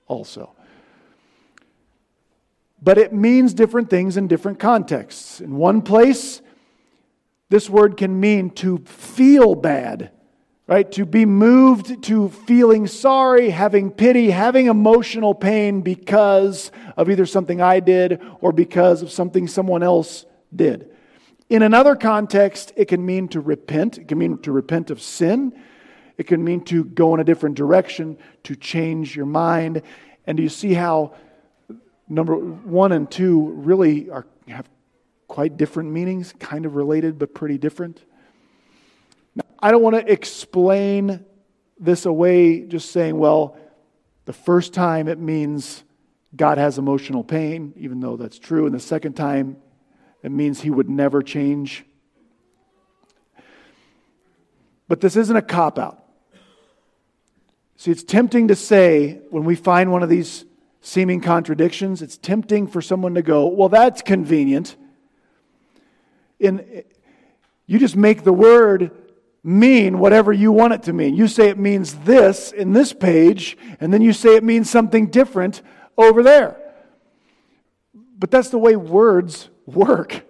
also. 0.06 0.54
But 2.82 2.98
it 2.98 3.14
means 3.14 3.54
different 3.54 3.88
things 3.88 4.18
in 4.18 4.28
different 4.28 4.58
contexts. 4.58 5.40
In 5.40 5.56
one 5.56 5.80
place, 5.80 6.42
this 7.48 7.70
word 7.70 7.96
can 7.96 8.20
mean 8.20 8.50
to 8.50 8.78
feel 8.84 9.54
bad 9.54 10.10
right? 10.66 10.90
To 10.92 11.04
be 11.04 11.26
moved 11.26 12.04
to 12.04 12.28
feeling 12.28 12.86
sorry, 12.86 13.50
having 13.50 13.90
pity, 13.90 14.30
having 14.30 14.66
emotional 14.66 15.34
pain 15.34 15.82
because 15.82 16.70
of 16.96 17.10
either 17.10 17.26
something 17.26 17.60
I 17.60 17.80
did 17.80 18.20
or 18.40 18.52
because 18.52 19.02
of 19.02 19.10
something 19.10 19.48
someone 19.48 19.82
else 19.82 20.24
did. 20.54 20.90
In 21.50 21.62
another 21.62 21.96
context, 21.96 22.72
it 22.76 22.86
can 22.86 23.04
mean 23.04 23.28
to 23.28 23.40
repent. 23.40 23.98
It 23.98 24.08
can 24.08 24.18
mean 24.18 24.38
to 24.38 24.52
repent 24.52 24.90
of 24.90 25.02
sin. 25.02 25.52
It 26.16 26.26
can 26.26 26.42
mean 26.42 26.64
to 26.64 26.84
go 26.84 27.14
in 27.14 27.20
a 27.20 27.24
different 27.24 27.56
direction, 27.56 28.16
to 28.44 28.54
change 28.54 29.16
your 29.16 29.26
mind. 29.26 29.82
And 30.26 30.36
do 30.36 30.42
you 30.42 30.48
see 30.48 30.72
how 30.72 31.14
number 32.08 32.36
one 32.36 32.92
and 32.92 33.10
two 33.10 33.50
really 33.50 34.08
are, 34.10 34.26
have 34.48 34.68
quite 35.26 35.56
different 35.56 35.90
meanings, 35.90 36.32
kind 36.38 36.64
of 36.64 36.76
related, 36.76 37.18
but 37.18 37.34
pretty 37.34 37.58
different? 37.58 38.02
I 39.62 39.70
don't 39.70 39.82
want 39.82 39.94
to 39.94 40.12
explain 40.12 41.24
this 41.78 42.04
away 42.04 42.62
just 42.62 42.90
saying, 42.90 43.16
well, 43.16 43.56
the 44.24 44.32
first 44.32 44.74
time 44.74 45.06
it 45.06 45.20
means 45.20 45.84
God 46.34 46.58
has 46.58 46.78
emotional 46.78 47.22
pain, 47.22 47.72
even 47.76 48.00
though 48.00 48.16
that's 48.16 48.40
true, 48.40 48.66
and 48.66 48.74
the 48.74 48.80
second 48.80 49.12
time 49.12 49.56
it 50.22 50.32
means 50.32 50.60
he 50.60 50.70
would 50.70 50.90
never 50.90 51.22
change. 51.22 51.84
But 54.88 55.00
this 55.00 55.14
isn't 55.14 55.36
a 55.36 55.42
cop 55.42 55.78
out. 55.78 56.04
See, 57.76 57.92
it's 57.92 58.02
tempting 58.02 58.48
to 58.48 58.56
say 58.56 59.20
when 59.30 59.44
we 59.44 59.54
find 59.54 59.92
one 59.92 60.02
of 60.02 60.08
these 60.08 60.44
seeming 60.80 61.20
contradictions, 61.20 62.02
it's 62.02 62.16
tempting 62.16 62.66
for 62.66 62.82
someone 62.82 63.14
to 63.14 63.22
go, 63.22 63.46
well, 63.46 63.68
that's 63.68 64.02
convenient. 64.02 64.76
In, 66.40 66.82
you 67.66 67.78
just 67.78 67.94
make 67.94 68.24
the 68.24 68.32
word 68.32 68.90
mean 69.44 69.98
whatever 69.98 70.32
you 70.32 70.52
want 70.52 70.72
it 70.72 70.82
to 70.84 70.92
mean. 70.92 71.16
You 71.16 71.26
say 71.26 71.48
it 71.48 71.58
means 71.58 71.94
this 71.94 72.52
in 72.52 72.72
this 72.72 72.92
page, 72.92 73.56
and 73.80 73.92
then 73.92 74.02
you 74.02 74.12
say 74.12 74.36
it 74.36 74.44
means 74.44 74.70
something 74.70 75.08
different 75.08 75.62
over 75.98 76.22
there. 76.22 76.58
But 78.18 78.30
that's 78.30 78.50
the 78.50 78.58
way 78.58 78.76
words 78.76 79.50
work. 79.66 80.24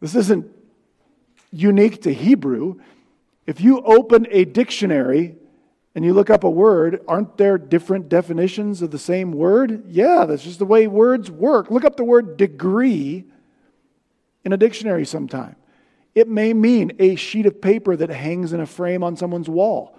This 0.00 0.14
isn't 0.14 0.46
unique 1.52 2.02
to 2.02 2.12
Hebrew. 2.12 2.80
If 3.46 3.60
you 3.60 3.80
open 3.82 4.26
a 4.30 4.44
dictionary 4.44 5.36
and 5.94 6.04
you 6.04 6.12
look 6.12 6.30
up 6.30 6.44
a 6.44 6.50
word, 6.50 7.02
aren't 7.06 7.36
there 7.36 7.58
different 7.58 8.08
definitions 8.08 8.82
of 8.82 8.90
the 8.90 8.98
same 8.98 9.32
word? 9.32 9.84
Yeah, 9.88 10.24
that's 10.24 10.42
just 10.42 10.58
the 10.58 10.66
way 10.66 10.86
words 10.86 11.30
work. 11.30 11.70
Look 11.70 11.84
up 11.84 11.96
the 11.96 12.04
word 12.04 12.36
degree 12.36 13.26
in 14.44 14.52
a 14.52 14.56
dictionary 14.56 15.04
sometime. 15.04 15.56
It 16.14 16.28
may 16.28 16.52
mean 16.52 16.92
a 16.98 17.14
sheet 17.14 17.46
of 17.46 17.60
paper 17.60 17.96
that 17.96 18.10
hangs 18.10 18.52
in 18.52 18.60
a 18.60 18.66
frame 18.66 19.04
on 19.04 19.16
someone's 19.16 19.48
wall. 19.48 19.96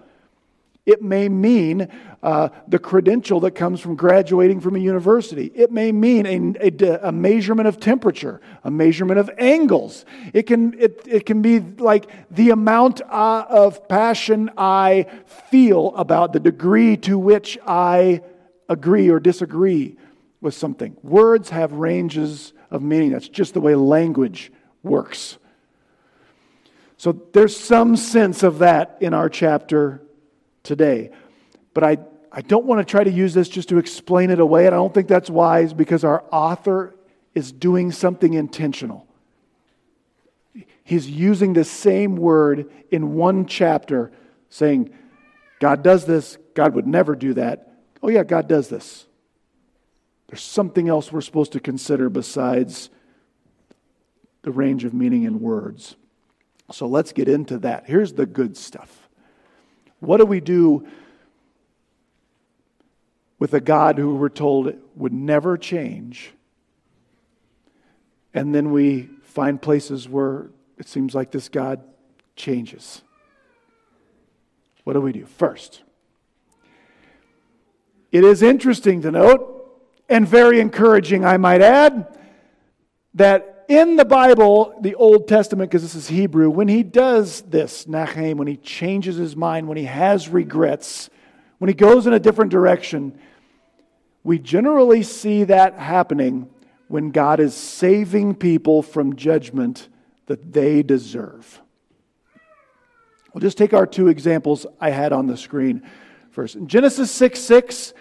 It 0.84 1.04
may 1.04 1.30
mean 1.30 1.90
uh, 2.24 2.50
the 2.68 2.80
credential 2.80 3.40
that 3.42 3.52
comes 3.52 3.80
from 3.80 3.96
graduating 3.96 4.62
from 4.62 4.76
a 4.76 4.80
university. 4.80 5.52
It 5.54 5.72
may 5.72 5.92
mean 5.92 6.26
a, 6.26 6.68
a, 6.68 7.10
a, 7.10 7.12
measurement 7.12 7.68
of 7.68 7.80
temperature, 7.80 8.42
a 8.64 8.72
measurement 8.72 9.20
of 9.20 9.30
angles. 9.38 10.06
It 10.34 10.44
can, 10.44 10.74
it, 10.80 11.04
it 11.08 11.26
can 11.28 11.44
be 11.44 11.60
like 11.60 12.10
the 12.32 12.50
amount 12.50 13.02
uh, 13.02 13.46
of 13.48 13.88
passion 13.88 14.50
I 14.58 15.06
feel 15.52 15.96
about 15.96 16.34
the 16.34 16.40
degree 16.40 16.98
to 16.98 17.20
which 17.20 17.60
I 17.66 18.22
agree 18.68 19.10
or 19.10 19.20
disagree 19.20 19.98
with 20.42 20.56
something. 20.56 20.98
Words 21.04 21.52
have 21.52 21.74
ranges 21.74 22.54
of 22.72 22.82
meaning. 22.82 23.12
That's 23.12 23.30
just 23.30 23.54
the 23.54 23.62
way 23.62 23.76
language 23.76 24.52
works. 24.82 25.38
So 27.02 27.20
there's 27.34 27.58
some 27.58 27.96
sense 27.96 28.44
of 28.44 28.60
that 28.60 28.98
in 29.02 29.16
our 29.16 29.28
chapter 29.28 30.04
today. 30.62 31.10
But 31.74 31.84
I, 31.84 31.98
I 32.32 32.42
don't 32.42 32.68
want 32.68 32.78
to 32.78 32.86
try 32.86 33.04
to 33.04 33.10
use 33.10 33.34
this 33.34 33.50
just 33.50 33.70
to 33.70 33.80
explain 33.80 34.30
it 34.30 34.40
away, 34.40 34.68
and 34.68 34.76
I 34.76 34.78
don't 34.78 34.94
think 34.94 35.08
that's 35.08 35.28
wise 35.28 35.74
because 35.74 36.04
our 36.04 36.24
author 36.32 36.94
is 37.34 37.52
doing 37.52 37.92
something 37.92 38.36
intentional. 38.36 39.08
He's 40.84 41.10
using 41.10 41.54
the 41.54 41.64
same 41.64 42.18
word 42.18 42.72
in 42.92 43.16
one 43.16 43.48
chapter, 43.48 44.12
saying, 44.52 44.94
God 45.60 45.82
does 45.82 46.06
this, 46.06 46.38
God 46.54 46.76
would 46.76 46.86
never 46.86 47.16
do 47.16 47.34
that. 47.34 47.80
Oh, 48.04 48.10
yeah, 48.10 48.24
God 48.24 48.48
does 48.48 48.70
this. 48.70 49.08
There's 50.28 50.44
something 50.44 50.88
else 50.88 51.12
we're 51.12 51.22
supposed 51.22 51.54
to 51.54 51.60
consider 51.60 52.12
besides 52.12 52.92
the 54.44 54.52
range 54.52 54.84
of 54.84 54.94
meaning 54.94 55.24
in 55.24 55.40
words. 55.40 55.96
So 56.72 56.88
let's 56.88 57.12
get 57.12 57.28
into 57.28 57.58
that. 57.60 57.86
Here's 57.86 58.14
the 58.14 58.26
good 58.26 58.58
stuff. 58.58 59.10
What 60.00 60.18
do 60.18 60.26
we 60.26 60.40
do 60.40 60.88
with 63.40 63.54
a 63.54 63.62
God 63.62 63.98
who 63.98 64.16
we're 64.16 64.30
told 64.30 64.74
would 64.96 65.14
never 65.14 65.58
change? 65.58 66.34
And 68.34 68.56
then 68.56 68.72
we 68.72 69.10
find 69.24 69.62
places 69.62 70.08
where 70.08 70.50
it 70.78 70.88
seems 70.88 71.14
like 71.14 71.32
this 71.32 71.50
God 71.50 71.82
changes. 72.36 73.02
What 74.84 74.94
do 74.94 75.02
we 75.02 75.12
do? 75.12 75.26
First, 75.26 75.84
it 78.12 78.24
is 78.24 78.42
interesting 78.42 79.02
to 79.04 79.12
note, 79.12 79.58
and 80.10 80.28
very 80.28 80.60
encouraging, 80.60 81.24
I 81.24 81.38
might 81.38 81.62
add, 81.62 82.18
that 83.14 83.61
in 83.72 83.96
the 83.96 84.04
Bible, 84.04 84.76
the 84.82 84.96
Old 84.96 85.30
Testament, 85.30 85.72
because 85.72 85.82
this 85.82 85.96
is 85.96 86.10
Hebrew, 86.10 86.50
when 86.50 86.68
he 86.68 86.84
does 86.84 87.42
this, 87.44 87.86
Nachem, 87.86 88.36
when 88.36 88.48
he 88.48 88.58
changes 88.58 89.16
his 89.16 89.36
mind, 89.36 89.70
when 89.70 89.78
he 89.78 89.86
has 89.86 90.28
regrets, 90.28 91.10
when 91.58 91.70
he 91.70 91.74
goes 91.74 92.06
in 92.06 92.12
a 92.12 92.20
different 92.20 92.52
direction, 92.52 93.18
we 94.24 94.40
generally 94.40 95.04
see 95.04 95.46
that 95.46 95.80
happening 95.80 96.50
when 96.90 97.12
God 97.12 97.40
is 97.40 97.56
saving 97.56 98.36
people 98.36 98.84
from 98.84 99.16
judgment 99.16 99.88
that 100.26 100.52
they 100.52 100.84
deserve. 100.84 101.62
We'll 103.34 103.42
just 103.42 103.58
take 103.58 103.74
our 103.74 103.88
two 103.88 104.10
examples 104.10 104.66
I 104.82 104.90
had 104.90 105.14
on 105.14 105.28
the 105.28 105.38
screen 105.38 105.88
first. 106.32 106.56
In 106.56 106.68
Genesis 106.68 107.10
6 107.12 107.40
6, 107.40 107.94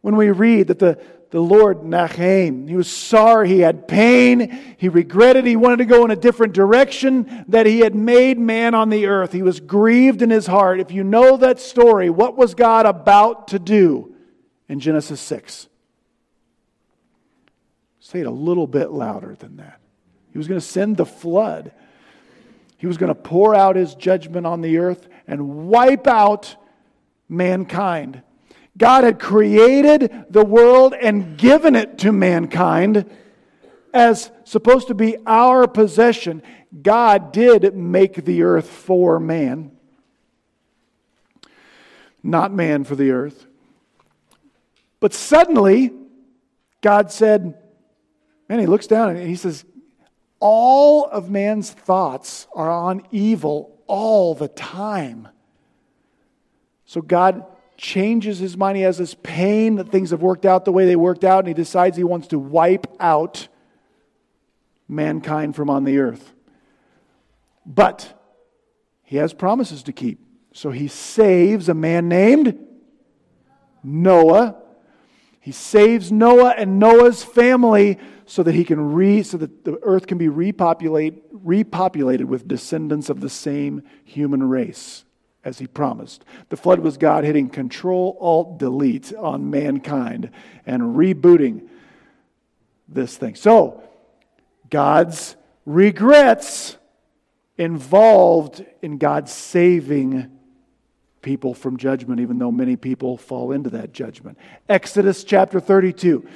when 0.00 0.16
we 0.16 0.30
read 0.30 0.68
that 0.68 0.78
the 0.78 0.98
the 1.30 1.40
Lord 1.40 1.82
Nachem. 1.82 2.68
He 2.68 2.76
was 2.76 2.90
sorry, 2.90 3.48
he 3.48 3.60
had 3.60 3.86
pain, 3.86 4.76
he 4.78 4.88
regretted, 4.88 5.44
he 5.44 5.56
wanted 5.56 5.78
to 5.78 5.84
go 5.84 6.04
in 6.04 6.10
a 6.10 6.16
different 6.16 6.54
direction, 6.54 7.44
that 7.48 7.66
he 7.66 7.80
had 7.80 7.94
made 7.94 8.38
man 8.38 8.74
on 8.74 8.88
the 8.88 9.06
earth. 9.06 9.32
He 9.32 9.42
was 9.42 9.60
grieved 9.60 10.22
in 10.22 10.30
his 10.30 10.46
heart. 10.46 10.80
If 10.80 10.90
you 10.90 11.04
know 11.04 11.36
that 11.36 11.60
story, 11.60 12.08
what 12.08 12.36
was 12.36 12.54
God 12.54 12.86
about 12.86 13.48
to 13.48 13.58
do 13.58 14.14
in 14.68 14.80
Genesis 14.80 15.20
6? 15.20 15.68
Say 18.00 18.20
it 18.20 18.26
a 18.26 18.30
little 18.30 18.66
bit 18.66 18.90
louder 18.90 19.34
than 19.34 19.58
that. 19.58 19.80
He 20.32 20.38
was 20.38 20.48
going 20.48 20.60
to 20.60 20.66
send 20.66 20.96
the 20.96 21.04
flood. 21.04 21.72
He 22.78 22.86
was 22.86 22.96
going 22.96 23.08
to 23.08 23.14
pour 23.14 23.54
out 23.54 23.76
his 23.76 23.94
judgment 23.94 24.46
on 24.46 24.62
the 24.62 24.78
earth 24.78 25.08
and 25.26 25.68
wipe 25.68 26.06
out 26.06 26.56
mankind. 27.28 28.22
God 28.78 29.02
had 29.02 29.18
created 29.18 30.26
the 30.30 30.44
world 30.44 30.94
and 30.94 31.36
given 31.36 31.74
it 31.74 31.98
to 31.98 32.12
mankind 32.12 33.10
as 33.92 34.30
supposed 34.44 34.86
to 34.88 34.94
be 34.94 35.16
our 35.26 35.66
possession. 35.66 36.42
God 36.82 37.32
did 37.32 37.74
make 37.74 38.24
the 38.24 38.42
earth 38.42 38.70
for 38.70 39.18
man, 39.18 39.72
not 42.22 42.52
man 42.52 42.84
for 42.84 42.94
the 42.94 43.10
earth. 43.10 43.46
But 45.00 45.12
suddenly, 45.12 45.92
God 46.80 47.10
said, 47.10 47.54
Man, 48.48 48.60
he 48.60 48.66
looks 48.66 48.86
down 48.86 49.10
and 49.10 49.28
he 49.28 49.36
says, 49.36 49.64
All 50.40 51.04
of 51.04 51.30
man's 51.30 51.70
thoughts 51.70 52.46
are 52.54 52.70
on 52.70 53.02
evil 53.10 53.78
all 53.86 54.34
the 54.34 54.48
time. 54.48 55.28
So 56.86 57.02
God 57.02 57.44
changes 57.78 58.40
his 58.40 58.56
mind. 58.56 58.76
He 58.76 58.82
has 58.82 58.98
this 58.98 59.14
pain 59.22 59.76
that 59.76 59.90
things 59.90 60.10
have 60.10 60.20
worked 60.20 60.44
out 60.44 60.66
the 60.66 60.72
way 60.72 60.84
they 60.84 60.96
worked 60.96 61.24
out, 61.24 61.38
and 61.38 61.48
he 61.48 61.54
decides 61.54 61.96
he 61.96 62.04
wants 62.04 62.26
to 62.28 62.38
wipe 62.38 62.86
out 63.00 63.48
mankind 64.88 65.56
from 65.56 65.70
on 65.70 65.84
the 65.84 65.98
earth. 65.98 66.34
But 67.64 68.20
he 69.04 69.16
has 69.16 69.32
promises 69.32 69.82
to 69.84 69.92
keep. 69.92 70.20
So 70.52 70.70
he 70.70 70.88
saves 70.88 71.68
a 71.68 71.74
man 71.74 72.08
named 72.08 72.58
Noah. 73.82 74.56
He 75.40 75.52
saves 75.52 76.10
Noah 76.10 76.54
and 76.58 76.78
Noah's 76.78 77.22
family 77.22 77.98
so 78.26 78.42
that 78.42 78.54
he 78.54 78.64
can 78.64 78.92
re, 78.92 79.22
so 79.22 79.36
that 79.38 79.64
the 79.64 79.78
earth 79.82 80.06
can 80.06 80.18
be 80.18 80.28
repopulate, 80.28 81.32
repopulated 81.32 82.24
with 82.24 82.48
descendants 82.48 83.08
of 83.08 83.20
the 83.20 83.30
same 83.30 83.82
human 84.04 84.42
race 84.48 85.04
as 85.48 85.58
he 85.58 85.66
promised. 85.66 86.24
The 86.50 86.56
flood 86.56 86.80
was 86.80 86.98
God 86.98 87.24
hitting 87.24 87.48
Control 87.48 88.16
Alt 88.20 88.58
Delete 88.58 89.14
on 89.14 89.50
mankind 89.50 90.30
and 90.66 90.94
rebooting 90.94 91.66
this 92.86 93.16
thing. 93.16 93.34
So, 93.34 93.82
God's 94.70 95.36
regrets 95.64 96.76
involved 97.56 98.64
in 98.82 98.98
God 98.98 99.28
saving 99.28 100.30
people 101.22 101.54
from 101.54 101.78
judgment, 101.78 102.20
even 102.20 102.38
though 102.38 102.52
many 102.52 102.76
people 102.76 103.16
fall 103.16 103.52
into 103.52 103.70
that 103.70 103.92
judgment. 103.92 104.38
Exodus 104.68 105.24
chapter 105.24 105.58
32. 105.58 106.28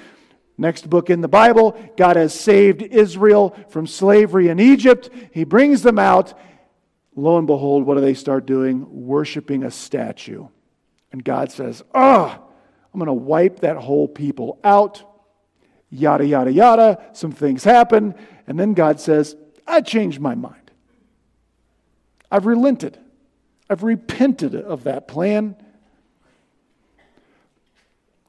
Next 0.58 0.88
book 0.88 1.10
in 1.10 1.20
the 1.20 1.28
Bible, 1.28 1.78
God 1.96 2.16
has 2.16 2.38
saved 2.38 2.82
Israel 2.82 3.56
from 3.68 3.86
slavery 3.86 4.48
in 4.48 4.58
Egypt. 4.58 5.10
He 5.32 5.44
brings 5.44 5.82
them 5.82 5.98
out 5.98 6.34
lo 7.14 7.38
and 7.38 7.46
behold, 7.46 7.86
what 7.86 7.94
do 7.94 8.00
they 8.00 8.14
start 8.14 8.46
doing? 8.46 8.86
Worshiping 9.06 9.64
a 9.64 9.70
statue. 9.70 10.46
And 11.12 11.22
God 11.22 11.52
says, 11.52 11.82
Ah, 11.94 12.40
I'm 12.92 12.98
going 12.98 13.06
to 13.06 13.12
wipe 13.12 13.60
that 13.60 13.76
whole 13.76 14.08
people 14.08 14.58
out. 14.64 15.02
Yada, 15.90 16.26
yada, 16.26 16.52
yada. 16.52 17.02
Some 17.12 17.32
things 17.32 17.64
happen. 17.64 18.14
And 18.46 18.58
then 18.58 18.74
God 18.74 19.00
says, 19.00 19.36
I 19.66 19.80
changed 19.82 20.20
my 20.20 20.34
mind. 20.34 20.70
I've 22.30 22.46
relented. 22.46 22.98
I've 23.68 23.82
repented 23.82 24.54
of 24.54 24.84
that 24.84 25.06
plan. 25.06 25.56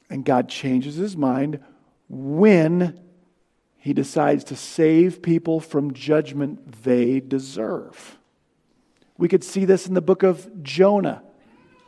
And 0.09 0.23
God 0.23 0.49
changes 0.49 0.95
his 0.95 1.17
mind 1.17 1.59
when 2.09 2.99
he 3.77 3.93
decides 3.93 4.43
to 4.45 4.55
save 4.55 5.21
people 5.21 5.59
from 5.59 5.93
judgment 5.93 6.83
they 6.83 7.19
deserve. 7.19 8.17
We 9.17 9.27
could 9.27 9.43
see 9.43 9.65
this 9.65 9.87
in 9.87 9.93
the 9.93 10.01
book 10.01 10.23
of 10.23 10.63
Jonah. 10.63 11.23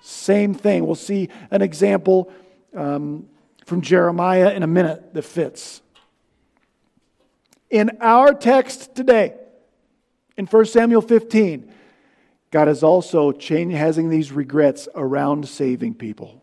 Same 0.01 0.53
thing. 0.53 0.85
We'll 0.85 0.95
see 0.95 1.29
an 1.49 1.61
example 1.61 2.31
um, 2.75 3.27
from 3.65 3.81
Jeremiah 3.81 4.51
in 4.51 4.63
a 4.63 4.67
minute 4.67 5.13
that 5.13 5.23
fits. 5.23 5.81
In 7.69 7.97
our 7.99 8.33
text 8.33 8.95
today, 8.95 9.33
in 10.37 10.45
1 10.45 10.65
Samuel 10.65 11.01
15, 11.01 11.71
God 12.51 12.67
is 12.69 12.83
also 12.83 13.31
changing, 13.31 13.75
having 13.75 14.09
these 14.09 14.31
regrets 14.31 14.87
around 14.95 15.47
saving 15.47 15.95
people. 15.95 16.41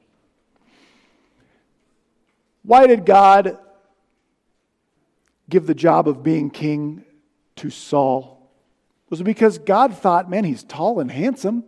Why 2.64 2.87
did 2.87 3.07
God 3.07 3.59
give 5.49 5.66
the 5.66 5.75
job 5.75 6.09
of 6.09 6.23
being 6.23 6.51
king 6.51 7.05
to 7.57 7.71
Saul? 7.71 8.41
Was 9.12 9.20
because 9.20 9.59
God 9.59 9.94
thought, 9.94 10.31
man, 10.31 10.42
he's 10.42 10.64
tall 10.64 10.98
and 10.98 11.11
handsome? 11.11 11.64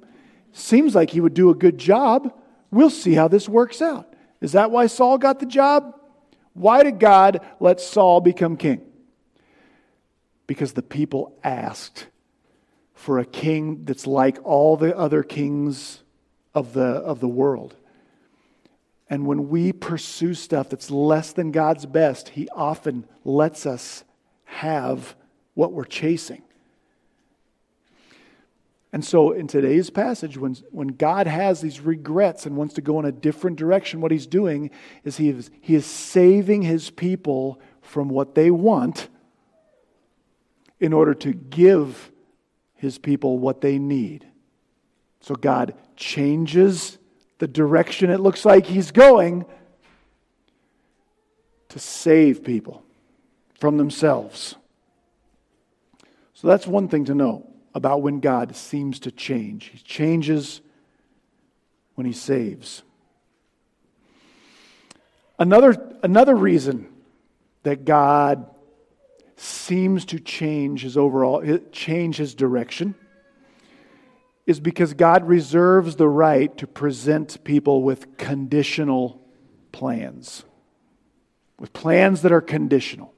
Seems 0.53 0.95
like 0.95 1.11
he 1.11 1.21
would 1.21 1.35
do 1.35 1.51
a 1.51 1.55
good 1.55 1.77
job. 1.77 2.33
We'll 2.71 2.89
see 2.89 3.13
how 3.13 3.29
this 3.29 3.51
works 3.51 3.83
out. 3.83 4.15
Is 4.41 4.53
that 4.53 4.71
why 4.71 4.87
Saul 4.87 5.19
got 5.19 5.41
the 5.41 5.45
job? 5.45 5.95
Why 6.55 6.83
did 6.83 6.99
God 6.99 7.47
let 7.61 7.83
Saul 7.83 8.23
become 8.23 8.57
king? 8.57 8.81
Because 10.47 10.73
the 10.73 10.81
people 10.81 11.39
asked 11.45 12.07
for 12.95 13.19
a 13.19 13.27
king 13.27 13.85
that's 13.85 14.07
like 14.07 14.39
all 14.43 14.79
the 14.79 14.97
other 14.97 15.23
kings 15.23 16.03
of 16.55 16.73
the, 16.73 16.81
of 16.81 17.21
the 17.21 17.29
world. 17.29 17.77
And 19.11 19.27
when 19.27 19.51
we 19.51 19.71
pursue 19.71 20.33
stuff 20.33 20.71
that's 20.71 20.91
less 20.91 21.33
than 21.35 21.51
God's 21.51 21.85
best, 21.85 22.31
He 22.31 22.49
often 22.49 23.05
lets 23.23 23.67
us 23.67 24.03
have 24.47 25.15
what 25.53 25.75
we're 25.75 25.85
chasing. 25.85 26.41
And 28.95 29.05
so, 29.05 29.33
in 29.33 29.49
today's 29.49 29.91
passage, 29.91 30.39
when, 30.39 30.55
when 30.71 30.87
God 30.87 31.27
has 31.27 31.61
these 31.61 31.81
regrets 31.81 32.47
and 32.47 32.57
wants 32.57 32.75
to 32.75 32.81
go 32.81 33.01
in 33.01 33.05
a 33.05 33.11
different 33.11 33.57
direction, 33.57 34.01
what 34.01 34.13
He's 34.13 34.29
doing 34.29 34.71
is 35.03 35.17
He 35.17 35.31
is, 35.31 35.51
he 35.61 35.75
is 35.75 35.85
saving 35.85 36.63
His 36.63 36.91
people 36.91 37.61
from 37.83 38.09
what 38.09 38.37
they 38.37 38.53
want 38.53 39.09
in 40.79 40.93
order 40.93 41.13
to 41.13 41.33
give 41.33 42.13
His 42.75 42.99
people 42.99 43.37
what 43.41 43.63
they 43.63 43.81
need. 43.81 44.29
So, 45.19 45.35
God 45.35 45.75
changes 45.97 46.97
the 47.39 47.49
direction 47.49 48.11
it 48.11 48.21
looks 48.21 48.45
like 48.45 48.65
He's 48.65 48.93
going 48.93 49.45
to 51.71 51.81
save 51.81 52.45
people 52.45 52.85
from 53.59 53.77
themselves. 53.77 54.55
So, 56.33 56.47
that's 56.47 56.69
one 56.69 56.87
thing 56.87 57.07
to 57.07 57.15
know 57.17 57.51
about 57.75 58.03
when 58.03 58.21
God 58.21 58.55
seems 58.55 59.01
to 59.01 59.11
change. 59.11 59.67
He 59.67 59.79
changes 59.79 60.61
when 61.95 62.07
he 62.07 62.13
saves. 62.13 62.83
Another, 65.39 65.75
another 66.03 66.35
reason 66.35 66.89
that 67.65 67.85
God 67.85 68.49
seems 69.37 70.05
to 70.07 70.21
change 70.21 70.83
his 70.83 70.97
overall 70.97 71.43
change 71.73 72.17
his 72.17 72.35
direction 72.35 72.95
is 74.47 74.61
because 74.61 74.95
God 74.95 75.27
reserves 75.27 75.97
the 75.97 76.09
right 76.09 76.57
to 76.59 76.67
present 76.67 77.43
people 77.45 77.83
with 77.83 78.17
conditional 78.17 79.21
plans. 79.73 80.45
With 81.59 81.73
plans 81.73 82.23
that 82.23 82.33
are 82.33 82.43
conditional. 82.43 83.14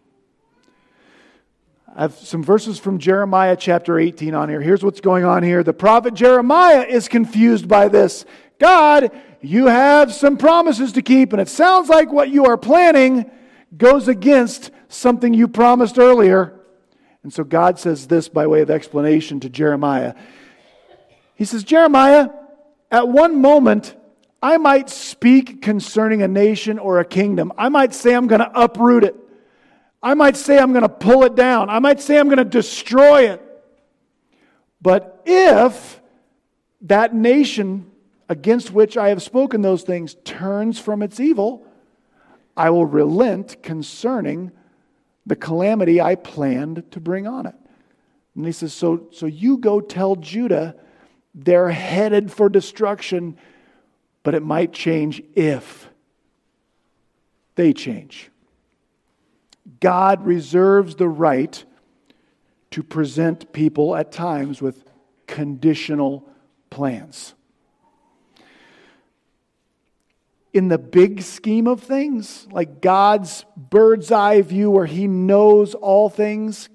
I 1.98 2.02
have 2.02 2.14
some 2.14 2.42
verses 2.42 2.78
from 2.78 2.98
Jeremiah 2.98 3.56
chapter 3.56 3.98
18 3.98 4.34
on 4.34 4.50
here. 4.50 4.60
Here's 4.60 4.84
what's 4.84 5.00
going 5.00 5.24
on 5.24 5.42
here. 5.42 5.62
The 5.62 5.72
prophet 5.72 6.12
Jeremiah 6.12 6.82
is 6.82 7.08
confused 7.08 7.68
by 7.68 7.88
this. 7.88 8.26
God, 8.58 9.10
you 9.40 9.68
have 9.68 10.12
some 10.12 10.36
promises 10.36 10.92
to 10.92 11.00
keep, 11.00 11.32
and 11.32 11.40
it 11.40 11.48
sounds 11.48 11.88
like 11.88 12.12
what 12.12 12.28
you 12.28 12.44
are 12.44 12.58
planning 12.58 13.30
goes 13.74 14.08
against 14.08 14.70
something 14.88 15.32
you 15.32 15.48
promised 15.48 15.98
earlier. 15.98 16.60
And 17.22 17.32
so 17.32 17.44
God 17.44 17.78
says 17.78 18.06
this 18.08 18.28
by 18.28 18.46
way 18.46 18.60
of 18.60 18.70
explanation 18.70 19.40
to 19.40 19.48
Jeremiah. 19.48 20.12
He 21.34 21.46
says, 21.46 21.64
Jeremiah, 21.64 22.28
at 22.90 23.08
one 23.08 23.40
moment, 23.40 23.96
I 24.42 24.58
might 24.58 24.90
speak 24.90 25.62
concerning 25.62 26.20
a 26.20 26.28
nation 26.28 26.78
or 26.78 27.00
a 27.00 27.06
kingdom. 27.06 27.54
I 27.56 27.70
might 27.70 27.94
say 27.94 28.14
I'm 28.14 28.26
going 28.26 28.42
to 28.42 28.50
uproot 28.54 29.02
it. 29.02 29.16
I 30.06 30.14
might 30.14 30.36
say 30.36 30.56
I'm 30.56 30.70
going 30.70 30.82
to 30.84 30.88
pull 30.88 31.24
it 31.24 31.34
down. 31.34 31.68
I 31.68 31.80
might 31.80 32.00
say 32.00 32.16
I'm 32.16 32.28
going 32.28 32.38
to 32.38 32.44
destroy 32.44 33.28
it. 33.28 33.42
But 34.80 35.20
if 35.26 36.00
that 36.82 37.12
nation 37.12 37.90
against 38.28 38.70
which 38.70 38.96
I 38.96 39.08
have 39.08 39.20
spoken 39.20 39.62
those 39.62 39.82
things 39.82 40.14
turns 40.22 40.78
from 40.78 41.02
its 41.02 41.18
evil, 41.18 41.66
I 42.56 42.70
will 42.70 42.86
relent 42.86 43.64
concerning 43.64 44.52
the 45.26 45.34
calamity 45.34 46.00
I 46.00 46.14
planned 46.14 46.88
to 46.92 47.00
bring 47.00 47.26
on 47.26 47.46
it. 47.46 47.56
And 48.36 48.46
he 48.46 48.52
says, 48.52 48.72
So, 48.72 49.08
so 49.10 49.26
you 49.26 49.58
go 49.58 49.80
tell 49.80 50.14
Judah 50.14 50.76
they're 51.34 51.70
headed 51.70 52.30
for 52.30 52.48
destruction, 52.48 53.36
but 54.22 54.36
it 54.36 54.42
might 54.44 54.72
change 54.72 55.20
if 55.34 55.90
they 57.56 57.72
change. 57.72 58.30
God 59.86 60.26
reserves 60.26 60.96
the 60.96 61.08
right 61.08 61.64
to 62.72 62.82
present 62.82 63.52
people 63.52 63.94
at 63.94 64.10
times 64.10 64.60
with 64.60 64.82
conditional 65.28 66.28
plans. 66.70 67.34
In 70.52 70.66
the 70.66 70.76
big 70.76 71.22
scheme 71.22 71.68
of 71.68 71.84
things, 71.84 72.48
like 72.50 72.80
God's 72.80 73.44
bird's 73.56 74.10
eye 74.10 74.42
view 74.42 74.72
where 74.72 74.86
He 74.86 75.06
knows 75.06 75.76
all 75.76 76.10
things, 76.10 76.68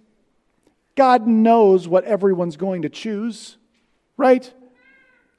God 0.95 1.28
knows 1.28 1.89
what 1.89 2.06
everyone's 2.06 2.56
going 2.56 2.84
to 2.84 2.89
choose, 2.89 3.58
right? 4.15 4.54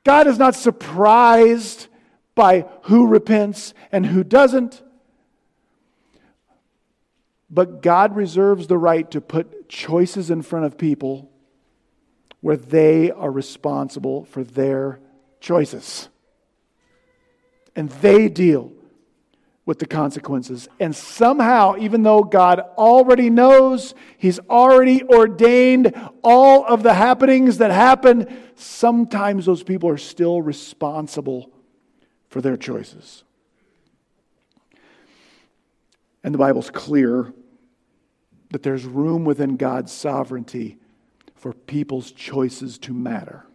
God 0.05 0.27
is 0.27 0.37
not 0.37 0.55
surprised 0.55 1.87
by 2.35 2.67
who 2.83 3.07
repents 3.07 3.73
and 3.91 4.05
who 4.05 4.25
doesn't. 4.25 4.83
But 7.53 7.83
God 7.83 8.17
reserves 8.17 8.67
the 8.67 8.79
right 8.79 9.09
to 9.11 9.21
put 9.21 9.69
choices 9.69 10.31
in 10.31 10.41
front 10.41 10.65
of 10.65 10.79
people 10.79 11.31
where 12.41 12.57
they 12.57 13.11
are 13.11 13.31
responsible 13.31 14.25
for 14.25 14.43
their 14.43 15.01
choices. 15.39 16.09
And 17.77 17.91
they 17.91 18.29
deal 18.31 18.73
with 19.67 19.79
the 19.79 19.87
consequences. 19.87 20.67
And 20.81 20.97
somehow, 20.97 21.77
even 21.79 22.03
though 22.03 22.25
God 22.25 22.61
already 22.61 23.29
knows, 23.29 23.95
He's 24.17 24.39
already 24.41 25.05
ordained 25.05 25.95
all 26.25 26.65
of 26.65 26.83
the 26.83 26.95
happenings 26.95 27.59
that 27.59 27.71
happen, 27.71 28.35
sometimes 28.57 29.45
those 29.45 29.63
people 29.63 29.91
are 29.91 29.99
still 29.99 30.41
responsible 30.41 31.51
for 32.29 32.41
their 32.41 32.57
choices. 32.57 33.25
And 36.25 36.33
the 36.33 36.39
Bible's 36.39 36.71
clear 36.71 37.33
that 38.53 38.63
there's 38.63 38.85
room 38.85 39.25
within 39.25 39.57
God's 39.57 39.91
sovereignty 39.91 40.79
for 41.35 41.53
people's 41.53 42.13
choices 42.13 42.79
to 42.79 42.93
matter. 42.93 43.47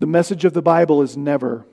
The 0.00 0.06
message 0.06 0.44
of 0.44 0.52
the 0.52 0.62
Bible 0.62 1.00
is 1.02 1.16
never, 1.16 1.66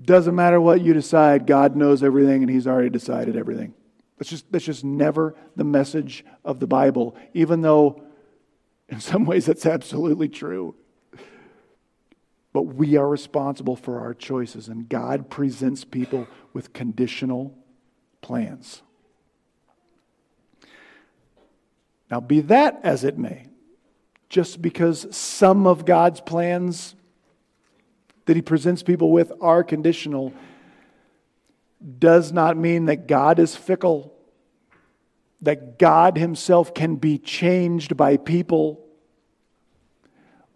doesn't 0.00 0.34
matter 0.34 0.60
what 0.60 0.80
you 0.80 0.94
decide, 0.94 1.46
God 1.46 1.76
knows 1.76 2.02
everything 2.02 2.42
and 2.42 2.50
He's 2.50 2.66
already 2.66 2.88
decided 2.90 3.36
everything. 3.36 3.74
That's 4.18 4.30
just, 4.30 4.50
that's 4.52 4.64
just 4.64 4.84
never 4.84 5.34
the 5.56 5.64
message 5.64 6.24
of 6.44 6.60
the 6.60 6.66
Bible, 6.66 7.16
even 7.34 7.60
though 7.62 8.02
in 8.88 9.00
some 9.00 9.24
ways 9.24 9.46
that's 9.46 9.66
absolutely 9.66 10.28
true. 10.28 10.76
But 12.52 12.62
we 12.62 12.96
are 12.96 13.08
responsible 13.08 13.76
for 13.76 14.00
our 14.00 14.14
choices, 14.14 14.68
and 14.68 14.88
God 14.88 15.30
presents 15.30 15.84
people 15.84 16.28
with 16.52 16.72
conditional 16.72 17.56
plans. 18.20 18.82
Now, 22.12 22.20
be 22.20 22.42
that 22.42 22.78
as 22.82 23.04
it 23.04 23.16
may, 23.16 23.46
just 24.28 24.60
because 24.60 25.06
some 25.16 25.66
of 25.66 25.86
God's 25.86 26.20
plans 26.20 26.94
that 28.26 28.36
He 28.36 28.42
presents 28.42 28.82
people 28.82 29.10
with 29.10 29.32
are 29.40 29.64
conditional 29.64 30.34
does 31.98 32.30
not 32.30 32.58
mean 32.58 32.84
that 32.84 33.08
God 33.08 33.38
is 33.38 33.56
fickle, 33.56 34.12
that 35.40 35.78
God 35.78 36.18
Himself 36.18 36.74
can 36.74 36.96
be 36.96 37.16
changed 37.16 37.96
by 37.96 38.18
people, 38.18 38.84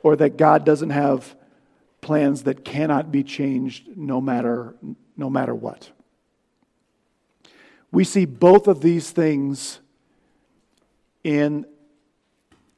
or 0.03 0.14
that 0.14 0.37
God 0.37 0.66
doesn't 0.66 0.90
have 0.90 1.35
plans 2.03 2.42
that 2.42 2.66
cannot 2.66 3.11
be 3.11 3.25
changed 3.25 3.97
no 3.97 4.21
matter, 4.21 4.77
no 5.16 5.31
matter 5.31 5.55
what. 5.55 5.90
We 7.90 8.05
see 8.05 8.27
both 8.27 8.69
of 8.69 8.83
these 8.83 9.11
things 9.11 9.81
in, 11.27 11.67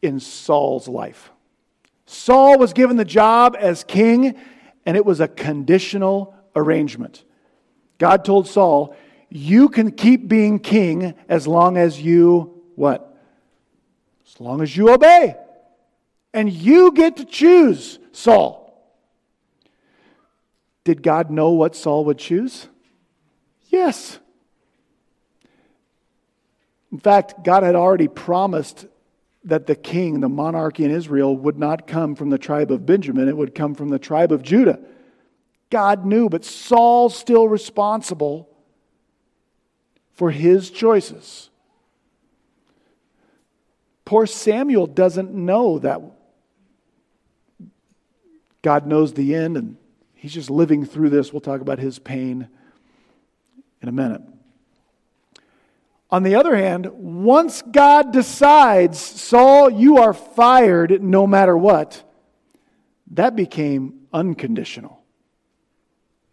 in 0.01 0.19
Saul's 0.21 0.89
life. 0.89 1.31
Saul 2.07 2.59
was 2.59 2.73
given 2.73 2.97
the 2.97 3.05
job 3.05 3.55
as 3.61 3.85
king, 3.85 4.37
and 4.87 4.97
it 4.97 5.05
was 5.05 5.21
a 5.21 5.29
conditional 5.29 6.35
arrangement. 6.57 7.25
God 7.99 8.25
told 8.25 8.49
Saul, 8.49 8.97
You 9.29 9.69
can 9.69 9.93
keep 9.93 10.29
being 10.29 10.61
king 10.61 11.15
as 11.29 11.47
long 11.47 11.77
as 11.77 12.01
you, 12.01 12.63
what? 12.75 13.15
As 14.27 14.41
long 14.41 14.63
as 14.63 14.75
you 14.75 14.89
obey. 14.89 15.37
And 16.33 16.51
you 16.51 16.93
get 16.93 17.19
to 17.19 17.27
choose 17.27 17.99
Saul. 18.13 18.65
Did 20.85 21.03
God 21.03 21.31
know 21.31 21.51
what 21.51 21.77
Saul 21.77 22.07
would 22.07 22.19
choose? 22.19 22.67
Yes. 23.69 24.19
In 26.91 26.99
fact, 26.99 27.45
God 27.45 27.63
had 27.63 27.75
already 27.75 28.09
promised 28.09 28.87
that 29.45 29.67
the 29.67 29.77
king, 29.77 30.21
the 30.21 30.29
monarchy 30.29 30.85
in 30.85 30.91
Israel, 30.91 31.37
would 31.37 31.59
not 31.59 31.87
come 31.87 32.15
from 32.15 32.31
the 32.31 32.39
tribe 32.39 32.71
of 32.71 32.87
Benjamin, 32.87 33.29
it 33.29 33.37
would 33.37 33.55
come 33.55 33.75
from 33.75 33.89
the 33.89 33.99
tribe 33.99 34.33
of 34.33 34.43
Judah. 34.43 34.81
God 35.71 36.05
knew, 36.07 36.29
but 36.29 36.45
Saul's 36.45 37.17
still 37.17 37.49
responsible 37.49 38.49
for 40.13 40.31
his 40.31 40.71
choices. 40.71 41.51
Poor 44.05 44.27
Samuel 44.27 44.87
doesn't 44.87 45.35
know 45.35 45.79
that 45.81 46.01
God 48.63 48.87
knows 48.87 49.13
the 49.13 49.35
end, 49.35 49.57
and 49.57 49.77
he's 50.15 50.33
just 50.33 50.51
living 50.51 50.85
through 50.85 51.11
this. 51.11 51.33
We'll 51.33 51.41
talk 51.41 51.61
about 51.61 51.79
his 51.79 51.99
pain 51.99 52.49
in 53.83 53.89
a 53.89 53.93
minute. 53.93 54.23
On 56.11 56.23
the 56.23 56.37
other 56.37 56.57
hand, 56.57 56.87
once 56.87 57.63
God 57.63 58.13
decides, 58.13 58.99
Saul, 58.99 59.69
you 59.69 59.99
are 59.99 60.15
fired 60.15 61.03
no 61.03 61.27
matter 61.27 61.57
what, 61.57 62.03
that 63.13 63.37
became 63.37 64.07
unconditional. 64.13 65.03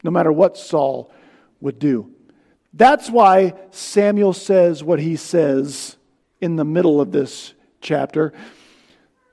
No 0.04 0.12
matter 0.12 0.32
what 0.32 0.58
Saul 0.58 1.12
would 1.60 1.80
do. 1.80 2.12
That's 2.74 3.10
why 3.10 3.54
Samuel 3.72 4.34
says 4.34 4.84
what 4.84 5.00
he 5.00 5.16
says 5.16 5.98
in 6.40 6.56
the 6.56 6.66
middle 6.66 7.02
of 7.02 7.12
this 7.12 7.54
chapter. 7.82 8.34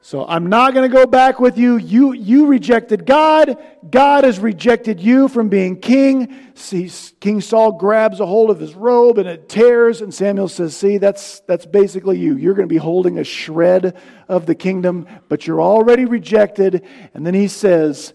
So 0.05 0.27
I'm 0.27 0.49
not 0.49 0.75
going 0.75 0.91
to 0.91 0.95
go 0.95 1.07
back 1.07 1.39
with 1.39 1.57
you. 1.57 1.77
You, 1.77 2.13
you 2.13 2.47
rejected 2.47 3.07
God. 3.07 3.57
God 3.89 4.25
has 4.25 4.41
rejected 4.41 4.99
you 4.99 5.29
from 5.29 5.49
being 5.49 5.79
king. 5.79 6.37
See, 6.55 6.91
king 7.21 7.41
Saul 7.41 7.71
grabs 7.71 8.19
a 8.19 8.27
hold 8.27 8.51
of 8.51 8.59
his 8.59 8.75
robe 8.75 9.19
and 9.19 9.29
it 9.29 9.49
tears. 9.49 10.03
And 10.03 10.13
Samuel 10.13 10.49
says, 10.49 10.77
See, 10.77 10.99
that's, 10.99 11.39
that's 11.47 11.67
basically 11.67 12.19
you. 12.19 12.37
You're 12.37 12.55
going 12.55 12.69
to 12.69 12.73
be 12.73 12.79
holding 12.79 13.17
a 13.17 13.23
shred 13.23 13.97
of 14.27 14.47
the 14.47 14.57
kingdom, 14.57 15.07
but 15.29 15.47
you're 15.47 15.63
already 15.63 16.05
rejected. 16.05 16.85
And 17.15 17.25
then 17.25 17.35
he 17.35 17.47
says, 17.47 18.13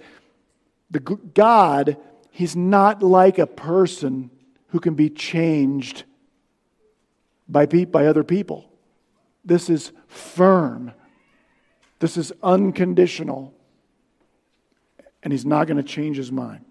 the 0.91 0.99
God, 0.99 1.95
he's 2.31 2.57
not 2.57 3.01
like 3.01 3.39
a 3.39 3.47
person 3.47 4.29
who 4.67 4.81
can 4.81 4.95
be 4.95 5.09
changed 5.09 6.03
by, 7.47 7.65
by 7.65 8.07
other 8.07 8.25
people. 8.25 8.69
This 9.45 9.69
is 9.69 9.93
firm 10.07 10.91
this 11.99 12.17
is 12.17 12.31
unconditional. 12.43 13.53
And 15.23 15.33
he's 15.33 15.45
not 15.45 15.67
going 15.67 15.77
to 15.77 15.83
change 15.83 16.17
his 16.17 16.31
mind. 16.31 16.63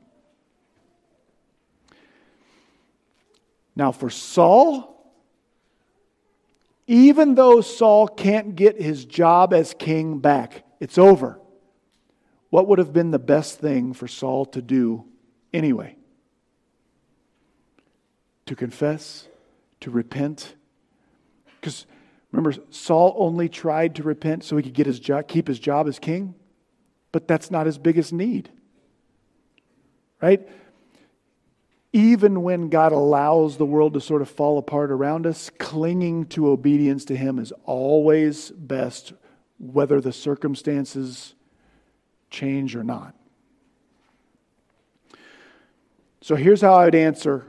Now, 3.75 3.93
for 3.93 4.09
Saul, 4.09 4.97
even 6.87 7.35
though 7.35 7.61
Saul 7.61 8.09
can't 8.09 8.55
get 8.57 8.81
his 8.81 9.05
job 9.05 9.53
as 9.53 9.75
king 9.75 10.19
back, 10.19 10.65
it's 10.81 10.97
over. 10.97 11.39
What 12.49 12.69
would 12.69 12.79
have 12.79 12.93
been 12.93 13.11
the 13.11 13.19
best 13.19 13.59
thing 13.59 13.93
for 13.93 14.09
Saul 14.09 14.47
to 14.47 14.63
do 14.63 15.05
anyway? 15.53 15.97
To 18.47 18.55
confess, 18.55 19.27
to 19.81 19.91
repent. 19.91 20.55
Because 21.61 21.87
Remember, 22.37 22.63
Saul 22.69 23.15
only 23.17 23.49
tried 23.49 23.95
to 23.95 24.03
repent 24.03 24.45
so 24.45 24.59
he 24.59 24.63
could 24.63 24.75
get 24.75 24.85
his 24.85 25.01
job, 25.01 25.27
keep 25.27 25.49
his 25.49 25.59
job 25.59 25.89
as 25.89 25.99
king, 25.99 26.35
but 27.11 27.27
that's 27.27 27.51
not 27.51 27.65
his 27.65 27.79
biggest 27.79 28.13
need. 28.13 28.51
Right? 30.21 30.47
Even 31.95 32.43
when 32.43 32.69
God 32.69 32.93
allows 32.93 33.57
the 33.57 33.65
world 33.65 33.95
to 33.95 34.03
sort 34.03 34.21
of 34.21 34.29
fall 34.29 34.59
apart 34.59 34.91
around 34.91 35.27
us, 35.27 35.49
clinging 35.59 36.27
to 36.27 36.51
obedience 36.51 37.07
to 37.07 37.17
him 37.17 37.39
is 37.39 37.55
always 37.65 38.51
best, 38.51 39.15
whether 39.59 39.99
the 40.03 40.13
circumstances 40.13 41.35
change 42.29 42.77
or 42.77 42.85
not. 42.85 43.15
So 46.21 46.35
here's 46.35 46.61
how 46.61 46.75
I 46.75 46.85
would 46.85 46.95
answer, 46.95 47.47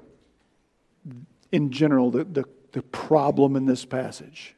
in 1.51 1.71
general, 1.71 2.09
the, 2.09 2.23
the, 2.23 2.45
the 2.71 2.83
problem 2.83 3.57
in 3.57 3.65
this 3.65 3.83
passage. 3.83 4.53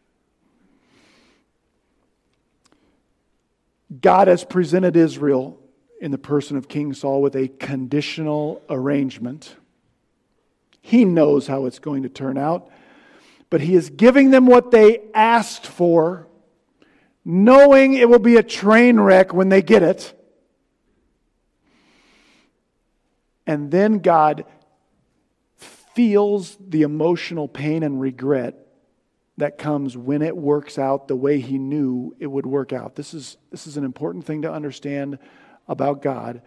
God 4.02 4.28
has 4.28 4.44
presented 4.44 4.96
Israel 4.96 5.60
in 6.00 6.12
the 6.12 6.18
person 6.18 6.58
of 6.58 6.68
King 6.68 6.94
Saul 6.94 7.22
with 7.22 7.36
a 7.36 7.48
conditional 7.48 8.62
arrangement. 8.70 9.56
He 10.82 11.06
knows 11.06 11.48
how 11.48 11.66
it's 11.66 11.80
going 11.80 12.04
to 12.04 12.10
turn 12.10 12.38
out, 12.38 12.70
but 13.50 13.62
he 13.62 13.76
is 13.76 13.90
giving 13.90 14.32
them 14.32 14.46
what 14.46 14.72
they 14.72 15.02
asked 15.14 15.66
for, 15.66 16.28
knowing 17.26 17.94
it 17.94 18.10
will 18.10 18.20
be 18.20 18.38
a 18.38 18.44
train 18.44 19.00
wreck 19.00 19.34
when 19.34 19.50
they 19.50 19.62
get 19.62 19.84
it. 19.84 20.14
And 23.46 23.72
then 23.72 24.00
God 24.00 24.46
feels 25.58 26.56
the 26.60 26.84
emotional 26.84 27.48
pain 27.48 27.82
and 27.84 28.00
regret 28.00 28.69
that 29.40 29.58
comes 29.58 29.98
when 29.98 30.22
it 30.22 30.36
works 30.36 30.78
out 30.78 31.08
the 31.08 31.16
way 31.16 31.40
he 31.40 31.58
knew 31.58 32.16
it 32.20 32.28
would 32.28 32.46
work 32.46 32.74
out. 32.74 32.96
This 32.96 33.14
is, 33.14 33.38
this 33.52 33.68
is 33.68 33.78
an 33.78 33.84
important 33.84 34.26
thing 34.26 34.42
to 34.44 34.52
understand 34.52 35.18
about 35.68 36.02
God. 36.02 36.42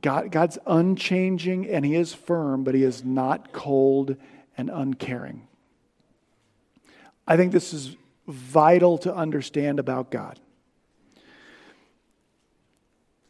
God. 0.00 0.30
God's 0.30 0.58
unchanging 0.66 1.68
and 1.68 1.84
he 1.84 1.94
is 1.94 2.14
firm, 2.14 2.64
but 2.64 2.74
he 2.74 2.82
is 2.82 3.04
not 3.04 3.52
cold 3.52 4.16
and 4.56 4.70
uncaring. 4.70 5.46
I 7.26 7.36
think 7.36 7.52
this 7.52 7.72
is 7.72 7.96
vital 8.28 8.98
to 8.98 9.14
understand 9.14 9.78
about 9.78 10.10
God. 10.10 10.38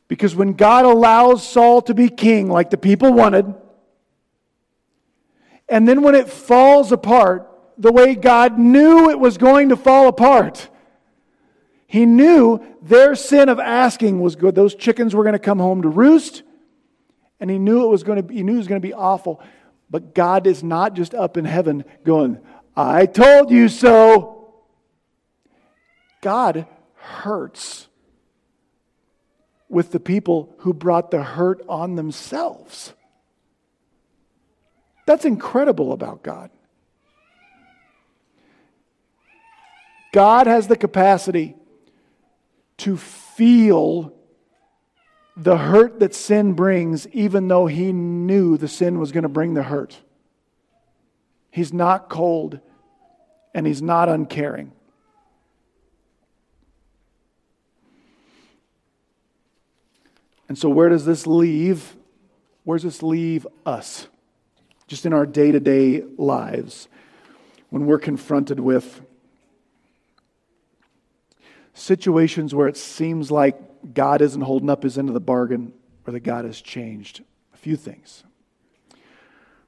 Because 0.08 0.36
when 0.36 0.52
God 0.52 0.84
allows 0.84 1.46
Saul 1.46 1.82
to 1.82 1.94
be 1.94 2.08
king, 2.08 2.48
like 2.48 2.70
the 2.70 2.76
people 2.76 3.12
wanted, 3.12 3.54
and 5.68 5.88
then 5.88 6.02
when 6.02 6.14
it 6.14 6.28
falls 6.28 6.92
apart, 6.92 7.50
the 7.78 7.92
way 7.92 8.14
God 8.14 8.58
knew 8.58 9.10
it 9.10 9.18
was 9.18 9.38
going 9.38 9.68
to 9.68 9.76
fall 9.76 10.08
apart. 10.08 10.68
He 11.86 12.06
knew 12.06 12.64
their 12.82 13.14
sin 13.14 13.48
of 13.48 13.60
asking 13.60 14.20
was 14.20 14.36
good. 14.36 14.54
Those 14.54 14.74
chickens 14.74 15.14
were 15.14 15.22
going 15.22 15.34
to 15.34 15.38
come 15.38 15.58
home 15.58 15.82
to 15.82 15.88
roost, 15.88 16.42
and 17.38 17.50
he 17.50 17.58
knew 17.58 17.84
it 17.84 17.88
was 17.88 18.02
going 18.02 18.16
to 18.16 18.22
be, 18.22 18.36
he 18.36 18.42
knew 18.42 18.54
it 18.54 18.58
was 18.58 18.68
going 18.68 18.80
to 18.80 18.86
be 18.86 18.94
awful. 18.94 19.40
But 19.88 20.14
God 20.14 20.46
is 20.46 20.64
not 20.64 20.94
just 20.94 21.14
up 21.14 21.36
in 21.36 21.44
heaven 21.44 21.84
going, 22.04 22.40
I 22.76 23.06
told 23.06 23.50
you 23.50 23.68
so. 23.68 24.32
God 26.22 26.66
hurts 26.94 27.86
with 29.68 29.92
the 29.92 30.00
people 30.00 30.54
who 30.58 30.74
brought 30.74 31.10
the 31.10 31.22
hurt 31.22 31.62
on 31.68 31.94
themselves. 31.94 32.92
That's 35.06 35.24
incredible 35.24 35.92
about 35.92 36.24
God. 36.24 36.50
God 40.16 40.46
has 40.46 40.66
the 40.66 40.78
capacity 40.78 41.54
to 42.78 42.96
feel 42.96 44.14
the 45.36 45.58
hurt 45.58 46.00
that 46.00 46.14
sin 46.14 46.54
brings, 46.54 47.06
even 47.08 47.48
though 47.48 47.66
he 47.66 47.92
knew 47.92 48.56
the 48.56 48.66
sin 48.66 48.98
was 48.98 49.12
going 49.12 49.24
to 49.24 49.28
bring 49.28 49.52
the 49.52 49.64
hurt. 49.64 49.98
He's 51.50 51.70
not 51.70 52.08
cold 52.08 52.60
and 53.54 53.66
he's 53.66 53.82
not 53.82 54.08
uncaring. 54.08 54.72
And 60.48 60.56
so, 60.56 60.70
where 60.70 60.88
does 60.88 61.04
this 61.04 61.26
leave? 61.26 61.94
Where 62.64 62.78
does 62.78 62.84
this 62.84 63.02
leave 63.02 63.46
us? 63.66 64.08
Just 64.86 65.04
in 65.04 65.12
our 65.12 65.26
day 65.26 65.52
to 65.52 65.60
day 65.60 66.04
lives, 66.16 66.88
when 67.68 67.84
we're 67.84 67.98
confronted 67.98 68.58
with 68.58 69.02
situations 71.76 72.54
where 72.54 72.68
it 72.68 72.76
seems 72.76 73.30
like 73.30 73.94
God 73.94 74.22
isn't 74.22 74.40
holding 74.40 74.70
up 74.70 74.82
his 74.82 74.98
end 74.98 75.08
of 75.08 75.14
the 75.14 75.20
bargain 75.20 75.72
or 76.06 76.12
that 76.12 76.20
God 76.20 76.44
has 76.44 76.60
changed. 76.60 77.22
A 77.54 77.56
few 77.56 77.76
things. 77.76 78.24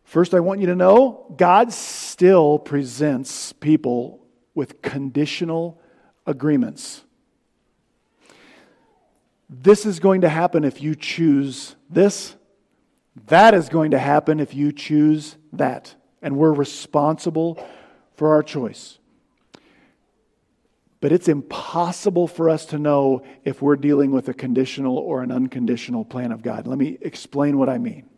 First, 0.04 0.32
I 0.32 0.40
want 0.40 0.60
you 0.60 0.66
to 0.68 0.74
know 0.74 1.34
God 1.36 1.72
still 1.72 2.58
presents 2.58 3.52
people 3.52 4.24
with 4.54 4.80
conditional 4.80 5.80
agreements. 6.26 7.04
This 9.50 9.84
is 9.84 10.00
going 10.00 10.22
to 10.22 10.28
happen 10.28 10.64
if 10.64 10.82
you 10.82 10.94
choose 10.94 11.76
this. 11.90 12.36
That 13.26 13.52
is 13.52 13.68
going 13.68 13.90
to 13.90 13.98
happen 13.98 14.40
if 14.40 14.54
you 14.54 14.72
choose 14.72 15.36
that. 15.52 15.94
And 16.22 16.36
we're 16.36 16.52
responsible 16.52 17.62
for 18.14 18.34
our 18.34 18.42
choice. 18.42 18.98
But 21.00 21.12
it's 21.12 21.28
impossible 21.28 22.26
for 22.26 22.50
us 22.50 22.66
to 22.66 22.78
know 22.78 23.22
if 23.44 23.62
we're 23.62 23.76
dealing 23.76 24.10
with 24.10 24.28
a 24.28 24.34
conditional 24.34 24.98
or 24.98 25.22
an 25.22 25.30
unconditional 25.30 26.04
plan 26.04 26.32
of 26.32 26.42
God. 26.42 26.66
Let 26.66 26.78
me 26.78 26.98
explain 27.00 27.56
what 27.56 27.68
I 27.68 27.78
mean. 27.78 28.08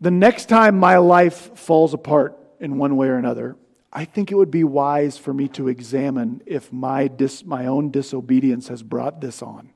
The 0.00 0.12
next 0.12 0.48
time 0.48 0.78
my 0.78 0.98
life 0.98 1.58
falls 1.58 1.94
apart 1.94 2.38
in 2.60 2.78
one 2.78 2.96
way 2.96 3.08
or 3.08 3.16
another, 3.16 3.56
I 3.92 4.04
think 4.04 4.30
it 4.30 4.34
would 4.34 4.50
be 4.50 4.64
wise 4.64 5.16
for 5.16 5.32
me 5.32 5.48
to 5.48 5.68
examine 5.68 6.42
if 6.46 6.72
my, 6.72 7.08
dis, 7.08 7.44
my 7.44 7.66
own 7.66 7.90
disobedience 7.90 8.68
has 8.68 8.82
brought 8.82 9.20
this 9.20 9.40
on. 9.40 9.70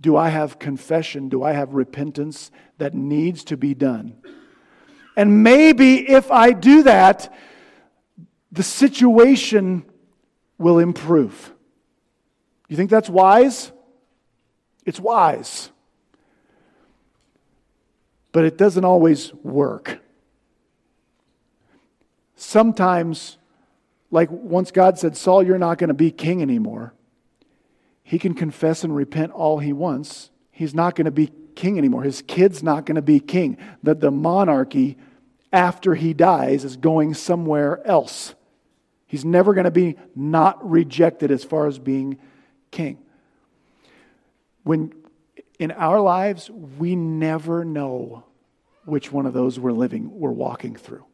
Do 0.00 0.16
I 0.16 0.28
have 0.28 0.58
confession? 0.58 1.28
Do 1.30 1.42
I 1.42 1.52
have 1.52 1.72
repentance 1.72 2.50
that 2.76 2.94
needs 2.94 3.44
to 3.44 3.56
be 3.56 3.74
done? 3.74 4.16
And 5.16 5.42
maybe 5.42 6.08
if 6.10 6.30
I 6.30 6.52
do 6.52 6.82
that, 6.82 7.32
the 8.52 8.62
situation 8.62 9.84
will 10.58 10.78
improve. 10.78 11.52
You 12.68 12.76
think 12.76 12.90
that's 12.90 13.08
wise? 13.08 13.72
It's 14.84 15.00
wise. 15.00 15.70
But 18.32 18.44
it 18.44 18.56
doesn't 18.56 18.84
always 18.84 19.32
work. 19.34 20.00
Sometimes, 22.36 23.38
like 24.10 24.30
once 24.30 24.70
God 24.70 24.98
said, 24.98 25.16
Saul, 25.16 25.42
you're 25.42 25.58
not 25.58 25.78
going 25.78 25.88
to 25.88 25.94
be 25.94 26.10
king 26.10 26.42
anymore, 26.42 26.92
he 28.02 28.18
can 28.18 28.34
confess 28.34 28.84
and 28.84 28.94
repent 28.94 29.32
all 29.32 29.58
he 29.58 29.72
wants. 29.72 30.30
He's 30.52 30.74
not 30.74 30.94
going 30.94 31.06
to 31.06 31.10
be 31.10 31.32
king 31.56 31.76
anymore. 31.76 32.02
His 32.02 32.22
kid's 32.22 32.62
not 32.62 32.86
going 32.86 32.96
to 32.96 33.02
be 33.02 33.18
king. 33.18 33.58
That 33.82 34.00
the 34.00 34.10
monarchy, 34.10 34.96
after 35.56 35.94
he 35.94 36.12
dies, 36.12 36.64
is 36.66 36.76
going 36.76 37.14
somewhere 37.14 37.84
else. 37.86 38.34
He's 39.06 39.24
never 39.24 39.54
going 39.54 39.64
to 39.64 39.70
be 39.70 39.96
not 40.14 40.68
rejected 40.68 41.30
as 41.30 41.44
far 41.44 41.66
as 41.66 41.78
being 41.78 42.18
king. 42.70 42.98
When 44.64 44.92
in 45.58 45.70
our 45.70 45.98
lives, 45.98 46.50
we 46.50 46.94
never 46.94 47.64
know 47.64 48.24
which 48.84 49.10
one 49.10 49.24
of 49.24 49.32
those 49.32 49.58
we're 49.58 49.72
living, 49.72 50.20
we're 50.20 50.30
walking 50.30 50.76
through. 50.76 51.06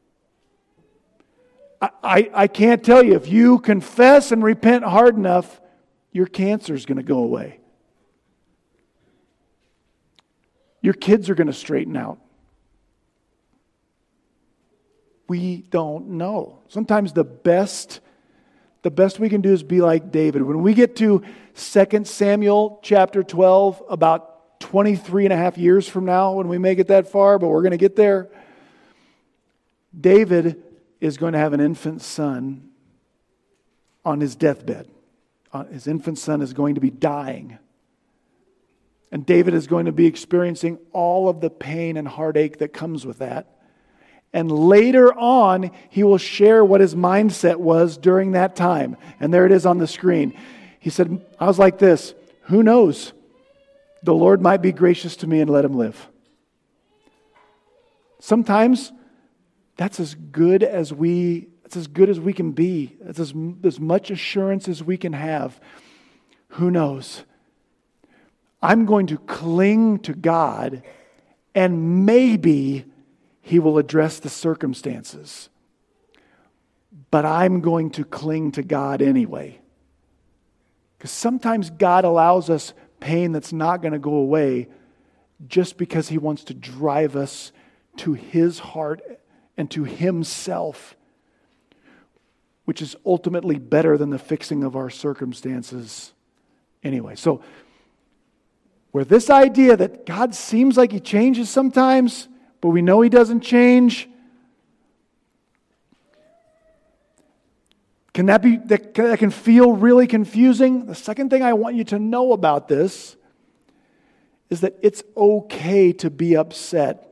I, 1.81 1.90
I, 2.02 2.31
I 2.35 2.46
can't 2.48 2.83
tell 2.83 3.00
you 3.00 3.14
if 3.14 3.28
you 3.28 3.61
confess 3.61 4.33
and 4.33 4.42
repent 4.42 4.83
hard 4.83 5.16
enough, 5.16 5.61
your 6.11 6.26
cancer 6.26 6.74
is 6.74 6.85
going 6.85 6.96
to 6.98 7.05
go 7.05 7.18
away. 7.18 7.61
Your 10.81 10.94
kids 10.94 11.31
are 11.31 11.37
going 11.37 11.46
to 11.46 11.52
straighten 11.52 11.96
out. 11.96 12.18
We 15.32 15.62
don't 15.70 16.10
know. 16.10 16.58
Sometimes 16.68 17.14
the 17.14 17.24
best 17.24 18.00
the 18.82 18.90
best 18.90 19.18
we 19.18 19.30
can 19.30 19.40
do 19.40 19.50
is 19.50 19.62
be 19.62 19.80
like 19.80 20.12
David. 20.12 20.42
When 20.42 20.60
we 20.60 20.74
get 20.74 20.94
to 20.96 21.22
2 21.54 22.04
Samuel 22.04 22.80
chapter 22.82 23.22
12 23.22 23.82
about 23.88 24.60
23 24.60 25.24
and 25.24 25.32
a 25.32 25.36
half 25.38 25.56
years 25.56 25.88
from 25.88 26.04
now 26.04 26.34
when 26.34 26.48
we 26.48 26.58
make 26.58 26.78
it 26.78 26.88
that 26.88 27.08
far, 27.08 27.38
but 27.38 27.48
we're 27.48 27.62
going 27.62 27.70
to 27.70 27.78
get 27.78 27.96
there. 27.96 28.28
David 29.98 30.62
is 31.00 31.16
going 31.16 31.32
to 31.32 31.38
have 31.38 31.54
an 31.54 31.60
infant 31.62 32.02
son 32.02 32.68
on 34.04 34.20
his 34.20 34.36
deathbed. 34.36 34.86
Uh, 35.50 35.64
his 35.64 35.86
infant 35.86 36.18
son 36.18 36.42
is 36.42 36.52
going 36.52 36.74
to 36.74 36.80
be 36.82 36.90
dying. 36.90 37.56
And 39.10 39.24
David 39.24 39.54
is 39.54 39.66
going 39.66 39.86
to 39.86 39.92
be 39.92 40.04
experiencing 40.04 40.78
all 40.92 41.30
of 41.30 41.40
the 41.40 41.48
pain 41.48 41.96
and 41.96 42.06
heartache 42.06 42.58
that 42.58 42.74
comes 42.74 43.06
with 43.06 43.20
that. 43.20 43.51
And 44.32 44.50
later 44.50 45.12
on, 45.12 45.70
he 45.90 46.04
will 46.04 46.18
share 46.18 46.64
what 46.64 46.80
his 46.80 46.94
mindset 46.94 47.56
was 47.56 47.98
during 47.98 48.32
that 48.32 48.56
time. 48.56 48.96
And 49.20 49.32
there 49.32 49.44
it 49.44 49.52
is 49.52 49.66
on 49.66 49.78
the 49.78 49.86
screen. 49.86 50.34
He 50.78 50.90
said, 50.90 51.24
I 51.38 51.46
was 51.46 51.58
like 51.58 51.78
this 51.78 52.14
Who 52.44 52.62
knows? 52.62 53.12
The 54.02 54.14
Lord 54.14 54.40
might 54.40 54.62
be 54.62 54.72
gracious 54.72 55.16
to 55.16 55.26
me 55.26 55.40
and 55.40 55.50
let 55.50 55.64
him 55.64 55.74
live. 55.74 56.08
Sometimes 58.20 58.92
that's 59.76 60.00
as 60.00 60.14
good 60.14 60.62
as 60.62 60.92
we 60.92 61.48
it's 61.64 61.76
as 61.78 61.86
good 61.86 62.10
as 62.10 62.20
we 62.20 62.34
can 62.34 62.52
be. 62.52 62.98
It's 63.00 63.18
as, 63.18 63.32
as 63.64 63.80
much 63.80 64.10
assurance 64.10 64.68
as 64.68 64.84
we 64.84 64.98
can 64.98 65.14
have. 65.14 65.58
Who 66.48 66.70
knows? 66.70 67.24
I'm 68.60 68.84
going 68.84 69.06
to 69.06 69.16
cling 69.16 70.00
to 70.00 70.12
God, 70.12 70.82
and 71.54 72.04
maybe 72.04 72.84
He 73.42 73.59
will 73.59 73.76
address 73.76 74.18
the 74.18 74.31
circumstances. 74.31 75.50
But 77.11 77.26
I'm 77.26 77.61
going 77.61 77.90
to 77.90 78.05
cling 78.05 78.52
to 78.52 78.62
God 78.62 79.02
anyway. 79.02 79.61
Because 80.96 81.11
sometimes 81.11 81.68
God 81.68 82.05
allows 82.05 82.48
us 82.48 82.72
pain 83.00 83.33
that's 83.33 83.52
not 83.52 83.83
going 83.83 83.92
to 83.92 83.98
go 83.98 84.14
away 84.14 84.68
just 85.46 85.76
because 85.76 86.09
He 86.09 86.16
wants 86.16 86.44
to 86.44 86.55
drive 86.55 87.16
us 87.16 87.52
to 87.98 88.14
His 88.14 88.61
heart 88.61 89.02
and 89.57 89.70
to 89.72 89.85
Himself 89.85 90.96
which 92.64 92.81
is 92.81 92.96
ultimately 93.05 93.59
better 93.59 93.98
than 93.98 94.11
the 94.11 94.18
fixing 94.18 94.62
of 94.62 94.76
our 94.76 94.90
circumstances 94.90 96.12
anyway. 96.83 97.14
So, 97.14 97.42
where 98.92 99.05
this 99.05 99.31
idea 99.31 99.76
that 99.76 100.07
God 100.07 100.35
seems 100.35 100.76
like 100.76 100.92
He 100.92 101.00
changes 101.00 101.48
sometimes, 101.48 102.28
but 102.62 102.70
we 102.70 102.81
know 102.81 103.03
He 103.03 103.11
doesn't 103.11 103.42
change, 103.42 104.09
can 108.14 108.27
that 108.27 108.42
be 108.42 108.57
that, 108.66 108.94
can 108.94 109.31
feel 109.31 109.72
really 109.72 110.07
confusing? 110.07 110.87
The 110.87 110.94
second 110.94 111.31
thing 111.31 111.42
I 111.42 111.55
want 111.55 111.77
you 111.77 111.85
to 111.85 111.98
know 111.98 112.33
about 112.33 112.68
this 112.68 113.16
is 114.51 114.61
that 114.61 114.79
it's 114.83 115.03
okay 115.16 115.92
to 115.94 116.11
be 116.11 116.37
upset 116.37 117.09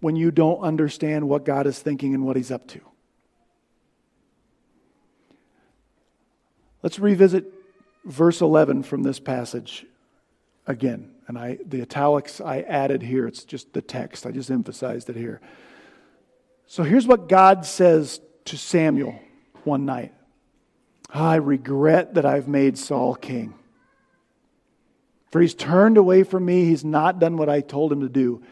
when 0.00 0.14
you 0.14 0.30
don't 0.30 0.60
understand 0.60 1.28
what 1.28 1.44
God 1.44 1.66
is 1.66 1.78
thinking 1.78 2.14
and 2.14 2.24
what 2.24 2.36
He's 2.36 2.50
up 2.50 2.68
to. 2.68 2.80
Let's 6.82 6.98
revisit 6.98 7.52
verse 8.04 8.40
11 8.40 8.84
from 8.84 9.02
this 9.02 9.18
passage 9.18 9.84
again. 10.66 11.10
And 11.28 11.38
I, 11.38 11.58
the 11.64 11.82
italics 11.82 12.40
I 12.40 12.60
added 12.62 13.02
here, 13.02 13.26
it's 13.26 13.44
just 13.44 13.74
the 13.74 13.82
text. 13.82 14.24
I 14.24 14.30
just 14.30 14.50
emphasized 14.50 15.10
it 15.10 15.16
here. 15.16 15.40
So 16.66 16.82
here's 16.82 17.06
what 17.06 17.28
God 17.28 17.66
says 17.66 18.20
to 18.46 18.56
Samuel 18.56 19.18
one 19.64 19.84
night 19.84 20.14
I 21.10 21.36
regret 21.36 22.14
that 22.14 22.24
I've 22.24 22.48
made 22.48 22.78
Saul 22.78 23.14
king. 23.14 23.54
For 25.30 25.42
he's 25.42 25.54
turned 25.54 25.98
away 25.98 26.22
from 26.22 26.46
me, 26.46 26.64
he's 26.64 26.84
not 26.84 27.18
done 27.18 27.36
what 27.36 27.50
I 27.50 27.60
told 27.60 27.92
him 27.92 28.00
to 28.00 28.08
do. 28.08 28.42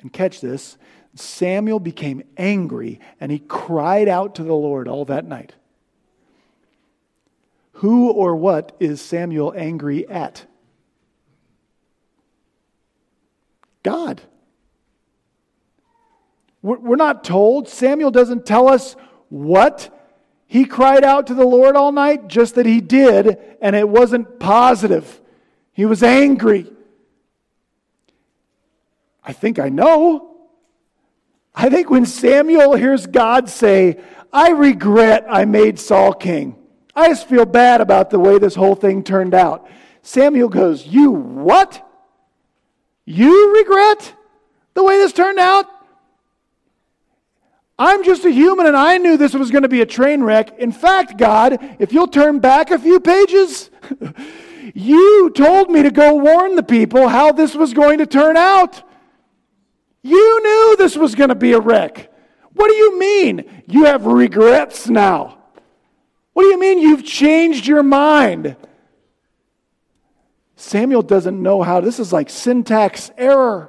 And 0.00 0.12
catch 0.12 0.40
this 0.40 0.76
Samuel 1.14 1.80
became 1.80 2.22
angry 2.36 3.00
and 3.20 3.32
he 3.32 3.40
cried 3.40 4.08
out 4.08 4.36
to 4.36 4.44
the 4.44 4.54
Lord 4.54 4.86
all 4.86 5.04
that 5.06 5.26
night. 5.26 5.54
Who 7.76 8.10
or 8.10 8.36
what 8.36 8.76
is 8.78 9.00
Samuel 9.00 9.52
angry 9.56 10.08
at? 10.08 10.46
God. 13.82 14.20
We're 16.62 16.96
not 16.96 17.24
told. 17.24 17.68
Samuel 17.68 18.12
doesn't 18.12 18.46
tell 18.46 18.68
us 18.68 18.94
what 19.28 19.98
he 20.46 20.64
cried 20.64 21.02
out 21.02 21.26
to 21.28 21.34
the 21.34 21.46
Lord 21.46 21.74
all 21.76 21.92
night, 21.92 22.28
just 22.28 22.54
that 22.54 22.66
he 22.66 22.80
did, 22.80 23.38
and 23.60 23.74
it 23.74 23.88
wasn't 23.88 24.38
positive. 24.38 25.20
He 25.72 25.86
was 25.86 26.02
angry. 26.02 26.70
I 29.24 29.32
think 29.32 29.58
I 29.58 29.70
know. 29.70 30.36
I 31.54 31.68
think 31.68 31.90
when 31.90 32.06
Samuel 32.06 32.74
hears 32.74 33.06
God 33.06 33.48
say, 33.48 33.98
I 34.32 34.50
regret 34.50 35.26
I 35.28 35.44
made 35.44 35.78
Saul 35.78 36.12
king, 36.12 36.56
I 36.94 37.08
just 37.08 37.28
feel 37.28 37.46
bad 37.46 37.80
about 37.80 38.10
the 38.10 38.18
way 38.18 38.38
this 38.38 38.54
whole 38.54 38.74
thing 38.74 39.02
turned 39.02 39.34
out. 39.34 39.68
Samuel 40.02 40.48
goes, 40.48 40.86
You 40.86 41.10
what? 41.10 41.88
You 43.04 43.54
regret 43.56 44.14
the 44.74 44.82
way 44.82 44.96
this 44.98 45.12
turned 45.12 45.38
out? 45.38 45.66
I'm 47.78 48.04
just 48.04 48.24
a 48.24 48.30
human 48.30 48.66
and 48.66 48.76
I 48.76 48.98
knew 48.98 49.16
this 49.16 49.34
was 49.34 49.50
going 49.50 49.62
to 49.62 49.68
be 49.68 49.80
a 49.80 49.86
train 49.86 50.22
wreck. 50.22 50.58
In 50.58 50.70
fact, 50.70 51.18
God, 51.18 51.58
if 51.80 51.92
you'll 51.92 52.06
turn 52.06 52.38
back 52.38 52.70
a 52.70 52.78
few 52.78 53.00
pages, 53.00 53.70
you 54.74 55.30
told 55.30 55.70
me 55.70 55.82
to 55.82 55.90
go 55.90 56.14
warn 56.14 56.54
the 56.54 56.62
people 56.62 57.08
how 57.08 57.32
this 57.32 57.54
was 57.54 57.72
going 57.74 57.98
to 57.98 58.06
turn 58.06 58.36
out. 58.36 58.82
You 60.02 60.42
knew 60.42 60.76
this 60.76 60.96
was 60.96 61.14
going 61.14 61.30
to 61.30 61.34
be 61.34 61.52
a 61.52 61.60
wreck. 61.60 62.12
What 62.54 62.68
do 62.68 62.74
you 62.74 62.98
mean 62.98 63.64
you 63.66 63.84
have 63.86 64.06
regrets 64.06 64.88
now? 64.88 65.38
What 66.34 66.42
do 66.42 66.48
you 66.48 66.60
mean 66.60 66.78
you've 66.78 67.04
changed 67.04 67.66
your 67.66 67.82
mind? 67.82 68.56
Samuel 70.62 71.02
doesn't 71.02 71.42
know 71.42 71.62
how. 71.62 71.80
This 71.80 71.98
is 71.98 72.12
like 72.12 72.30
syntax 72.30 73.10
error. 73.18 73.68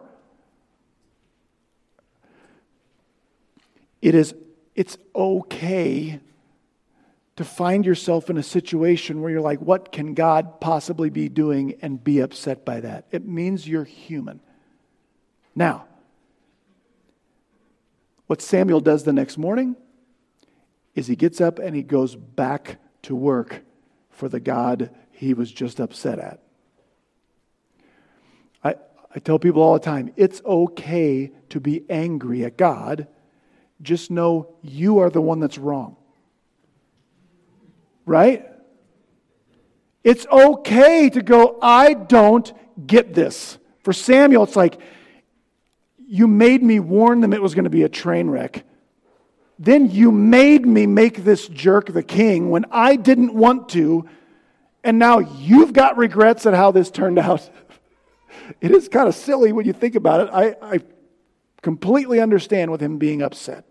It 3.99 4.13
is 4.13 4.35
it's 4.75 4.97
okay 5.15 6.19
to 7.35 7.43
find 7.43 7.83
yourself 7.83 8.29
in 8.29 8.37
a 8.37 8.43
situation 8.43 9.21
where 9.21 9.31
you're 9.31 9.41
like, 9.41 9.59
what 9.59 9.91
can 9.91 10.13
God 10.13 10.61
possibly 10.61 11.09
be 11.09 11.29
doing 11.29 11.75
and 11.81 12.01
be 12.01 12.19
upset 12.19 12.63
by 12.63 12.79
that? 12.81 13.05
It 13.09 13.27
means 13.27 13.67
you're 13.67 13.85
human. 13.85 14.39
Now, 15.55 15.85
What 18.27 18.41
Samuel 18.41 18.79
does 18.79 19.03
the 19.03 19.13
next 19.13 19.37
morning 19.37 19.75
is 20.93 21.07
he 21.07 21.15
gets 21.15 21.41
up 21.41 21.57
and 21.57 21.75
he 21.75 21.83
goes 21.83 22.15
back 22.15 22.79
to 23.03 23.15
work 23.15 23.63
for 24.11 24.29
the 24.29 24.39
God 24.39 24.91
he 25.11 25.33
was 25.33 25.51
just 25.51 25.79
upset 25.79 26.19
at. 26.19 26.39
I, 29.15 29.19
tell 29.19 29.39
people 29.39 29.61
all 29.61 29.73
the 29.73 29.79
time 29.79 30.11
it's 30.15 30.41
okay 30.45 31.31
to 31.49 31.59
be 31.59 31.83
angry 31.89 32.45
at 32.45 32.57
God. 32.57 33.07
Just 33.81 34.11
know 34.11 34.55
you 34.61 34.99
are 34.99 35.09
the 35.09 35.21
one 35.21 35.39
that's 35.39 35.57
wrong. 35.57 35.97
Right? 38.05 38.49
It's 40.03 40.25
okay 40.27 41.09
to 41.09 41.21
go, 41.21 41.57
I 41.61 41.93
don't 41.93 42.51
get 42.85 43.13
this. 43.13 43.57
For 43.83 43.93
Samuel, 43.93 44.43
it's 44.43 44.55
like, 44.55 44.79
you 46.05 46.27
made 46.27 46.61
me 46.61 46.79
warn 46.79 47.21
them 47.21 47.33
it 47.33 47.41
was 47.41 47.55
going 47.55 47.63
to 47.63 47.69
be 47.69 47.83
a 47.83 47.89
train 47.89 48.29
wreck. 48.29 48.63
Then 49.57 49.89
you 49.89 50.11
made 50.11 50.65
me 50.65 50.85
make 50.85 51.23
this 51.23 51.47
jerk 51.47 51.91
the 51.91 52.03
king 52.03 52.49
when 52.49 52.65
I 52.71 52.95
didn't 52.95 53.33
want 53.33 53.69
to. 53.69 54.07
And 54.83 54.99
now 54.99 55.19
you've 55.19 55.73
got 55.73 55.97
regrets 55.97 56.45
at 56.45 56.53
how 56.53 56.71
this 56.71 56.91
turned 56.91 57.19
out. 57.19 57.49
it 58.61 58.71
is 58.71 58.87
kind 58.89 59.07
of 59.07 59.15
silly 59.15 59.51
when 59.51 59.65
you 59.65 59.73
think 59.73 59.95
about 59.95 60.21
it. 60.21 60.29
I, 60.33 60.55
I 60.61 60.79
completely 61.61 62.19
understand 62.19 62.71
with 62.71 62.81
him 62.81 62.97
being 62.97 63.21
upset. 63.21 63.65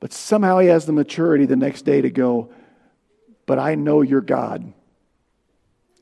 But 0.00 0.12
somehow 0.12 0.58
he 0.58 0.68
has 0.68 0.86
the 0.86 0.92
maturity 0.92 1.44
the 1.46 1.56
next 1.56 1.82
day 1.82 2.00
to 2.00 2.10
go, 2.10 2.50
But 3.46 3.58
I 3.58 3.74
know 3.74 4.02
you're 4.02 4.20
God. 4.20 4.72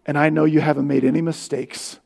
And 0.04 0.16
I 0.16 0.30
know 0.30 0.44
you 0.44 0.60
haven't 0.60 0.86
made 0.86 1.04
any 1.04 1.20
mistakes 1.20 1.98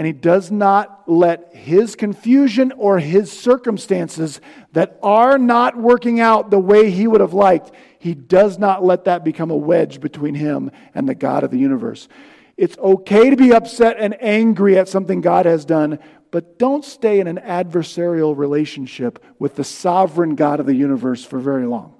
and 0.00 0.06
he 0.06 0.14
does 0.14 0.50
not 0.50 1.02
let 1.06 1.54
his 1.54 1.94
confusion 1.94 2.72
or 2.78 2.98
his 2.98 3.30
circumstances 3.30 4.40
that 4.72 4.98
are 5.02 5.36
not 5.36 5.76
working 5.76 6.20
out 6.20 6.50
the 6.50 6.58
way 6.58 6.90
he 6.90 7.06
would 7.06 7.20
have 7.20 7.34
liked, 7.34 7.70
he 7.98 8.14
does 8.14 8.58
not 8.58 8.82
let 8.82 9.04
that 9.04 9.24
become 9.24 9.50
a 9.50 9.56
wedge 9.56 10.00
between 10.00 10.34
him 10.34 10.70
and 10.94 11.06
the 11.06 11.14
God 11.14 11.44
of 11.44 11.50
the 11.50 11.58
universe. 11.58 12.08
It's 12.56 12.78
okay 12.78 13.28
to 13.28 13.36
be 13.36 13.52
upset 13.52 13.96
and 13.98 14.16
angry 14.22 14.78
at 14.78 14.88
something 14.88 15.20
God 15.20 15.44
has 15.44 15.66
done, 15.66 15.98
but 16.30 16.58
don't 16.58 16.82
stay 16.82 17.20
in 17.20 17.26
an 17.26 17.36
adversarial 17.36 18.34
relationship 18.34 19.22
with 19.38 19.56
the 19.56 19.64
sovereign 19.64 20.34
God 20.34 20.60
of 20.60 20.64
the 20.64 20.74
universe 20.74 21.26
for 21.26 21.38
very 21.38 21.66
long. 21.66 21.94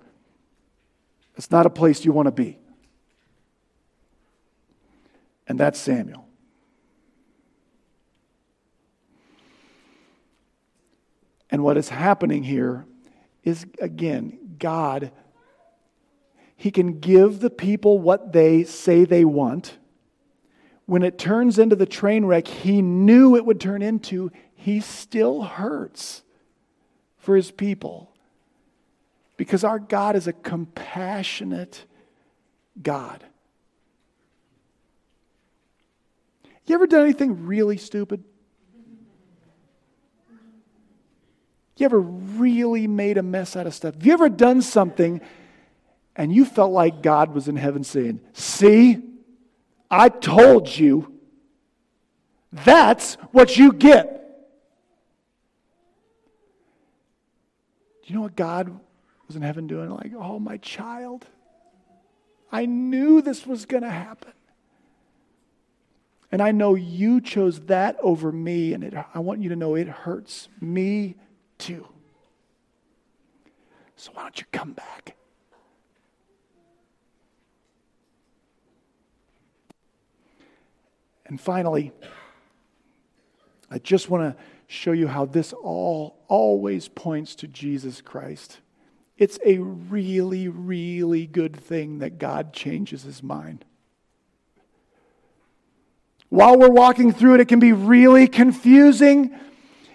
It's 1.36 1.50
not 1.50 1.66
a 1.66 1.70
place 1.70 2.02
you 2.06 2.12
want 2.12 2.28
to 2.28 2.32
be. 2.32 2.58
And 5.46 5.60
that's 5.60 5.78
Samuel. 5.78 6.29
And 11.50 11.64
what 11.64 11.76
is 11.76 11.88
happening 11.88 12.44
here 12.44 12.86
is, 13.42 13.66
again, 13.80 14.56
God, 14.58 15.10
He 16.56 16.70
can 16.70 17.00
give 17.00 17.40
the 17.40 17.50
people 17.50 17.98
what 17.98 18.32
they 18.32 18.64
say 18.64 19.04
they 19.04 19.24
want. 19.24 19.78
When 20.86 21.02
it 21.02 21.18
turns 21.18 21.58
into 21.58 21.76
the 21.76 21.86
train 21.86 22.24
wreck 22.24 22.46
He 22.46 22.82
knew 22.82 23.36
it 23.36 23.44
would 23.44 23.60
turn 23.60 23.82
into, 23.82 24.30
He 24.54 24.80
still 24.80 25.42
hurts 25.42 26.22
for 27.18 27.36
His 27.36 27.50
people. 27.50 28.12
Because 29.36 29.64
our 29.64 29.78
God 29.78 30.16
is 30.16 30.26
a 30.26 30.32
compassionate 30.32 31.84
God. 32.80 33.24
You 36.66 36.74
ever 36.74 36.86
done 36.86 37.02
anything 37.02 37.46
really 37.46 37.78
stupid? 37.78 38.22
You 41.80 41.86
ever 41.86 42.00
really 42.00 42.86
made 42.86 43.16
a 43.16 43.22
mess 43.22 43.56
out 43.56 43.66
of 43.66 43.74
stuff? 43.74 43.94
Have 43.94 44.04
you 44.04 44.12
ever 44.12 44.28
done 44.28 44.60
something 44.60 45.22
and 46.14 46.30
you 46.30 46.44
felt 46.44 46.72
like 46.72 47.02
God 47.02 47.34
was 47.34 47.48
in 47.48 47.56
heaven 47.56 47.84
saying, 47.84 48.20
See, 48.34 48.98
I 49.90 50.10
told 50.10 50.68
you. 50.76 51.14
That's 52.52 53.14
what 53.32 53.56
you 53.56 53.72
get. 53.72 54.16
Do 58.02 58.08
you 58.08 58.14
know 58.16 58.22
what 58.22 58.36
God 58.36 58.78
was 59.26 59.36
in 59.36 59.42
heaven 59.42 59.66
doing? 59.66 59.88
Like, 59.88 60.12
oh, 60.18 60.38
my 60.38 60.56
child, 60.58 61.24
I 62.50 62.66
knew 62.66 63.22
this 63.22 63.46
was 63.46 63.66
going 63.66 63.84
to 63.84 63.90
happen. 63.90 64.32
And 66.32 66.42
I 66.42 66.50
know 66.50 66.74
you 66.74 67.20
chose 67.20 67.60
that 67.66 67.96
over 68.02 68.32
me, 68.32 68.72
and 68.72 68.82
it, 68.82 68.94
I 69.14 69.20
want 69.20 69.42
you 69.42 69.48
to 69.50 69.56
know 69.56 69.76
it 69.76 69.88
hurts 69.88 70.48
me 70.60 71.14
too. 71.60 71.86
So 73.96 74.10
why 74.14 74.22
don't 74.22 74.40
you 74.40 74.46
come 74.50 74.72
back? 74.72 75.14
And 81.26 81.40
finally, 81.40 81.92
I 83.70 83.78
just 83.78 84.10
want 84.10 84.36
to 84.36 84.42
show 84.66 84.92
you 84.92 85.06
how 85.06 85.26
this 85.26 85.52
all 85.52 86.16
always 86.26 86.88
points 86.88 87.36
to 87.36 87.46
Jesus 87.46 88.00
Christ. 88.00 88.58
It's 89.16 89.38
a 89.44 89.58
really, 89.58 90.48
really 90.48 91.26
good 91.26 91.54
thing 91.54 91.98
that 91.98 92.18
God 92.18 92.52
changes 92.52 93.02
his 93.02 93.22
mind. 93.22 93.64
While 96.30 96.58
we're 96.58 96.70
walking 96.70 97.12
through 97.12 97.34
it, 97.34 97.40
it 97.40 97.48
can 97.48 97.60
be 97.60 97.72
really 97.72 98.26
confusing 98.26 99.38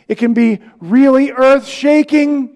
it 0.08 0.18
can 0.18 0.34
be 0.34 0.60
really 0.80 1.32
earth 1.32 1.68
shaking. 1.68 2.51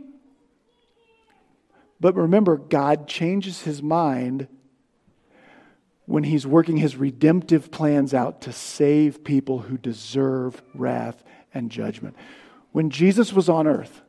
But 1.99 2.15
remember, 2.15 2.57
God 2.57 3.07
changes 3.07 3.61
his 3.61 3.81
mind 3.83 4.47
when 6.05 6.23
he's 6.23 6.47
working 6.47 6.77
his 6.77 6.95
redemptive 6.95 7.69
plans 7.71 8.13
out 8.13 8.41
to 8.41 8.51
save 8.51 9.23
people 9.23 9.59
who 9.59 9.77
deserve 9.77 10.61
wrath 10.73 11.23
and 11.53 11.69
judgment. 11.69 12.15
When 12.71 12.89
Jesus 12.89 13.33
was 13.33 13.49
on 13.49 13.67
earth, 13.67 14.01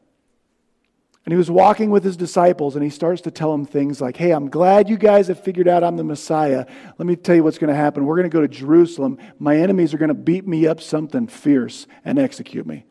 and 1.27 1.33
he 1.33 1.37
was 1.37 1.51
walking 1.51 1.91
with 1.91 2.03
his 2.03 2.17
disciples, 2.17 2.75
and 2.75 2.83
he 2.83 2.91
starts 2.91 3.21
to 3.23 3.31
tell 3.31 3.53
them 3.53 3.67
things 3.67 4.01
like, 4.01 4.17
Hey, 4.17 4.31
I'm 4.31 4.49
glad 4.49 4.89
you 4.89 4.97
guys 4.97 5.29
have 5.29 5.45
figured 5.45 5.69
out 5.69 5.85
I'm 5.85 5.97
the 5.97 6.05
Messiah. 6.05 6.65
Let 6.97 7.07
me 7.07 7.17
tell 7.17 7.37
you 7.37 7.45
what's 7.45 7.59
going 7.59 7.69
to 7.69 7.77
happen. 7.77 8.07
We're 8.07 8.17
going 8.17 8.31
to 8.31 8.35
go 8.35 8.41
to 8.41 8.49
Jerusalem. 8.49 9.19
My 9.39 9.57
enemies 9.59 9.93
are 9.93 9.99
going 9.99 10.09
to 10.09 10.15
beat 10.15 10.47
me 10.47 10.67
up 10.67 10.81
something 10.81 11.27
fierce 11.27 11.87
and 12.05 12.19
execute 12.19 12.67
me. 12.67 12.85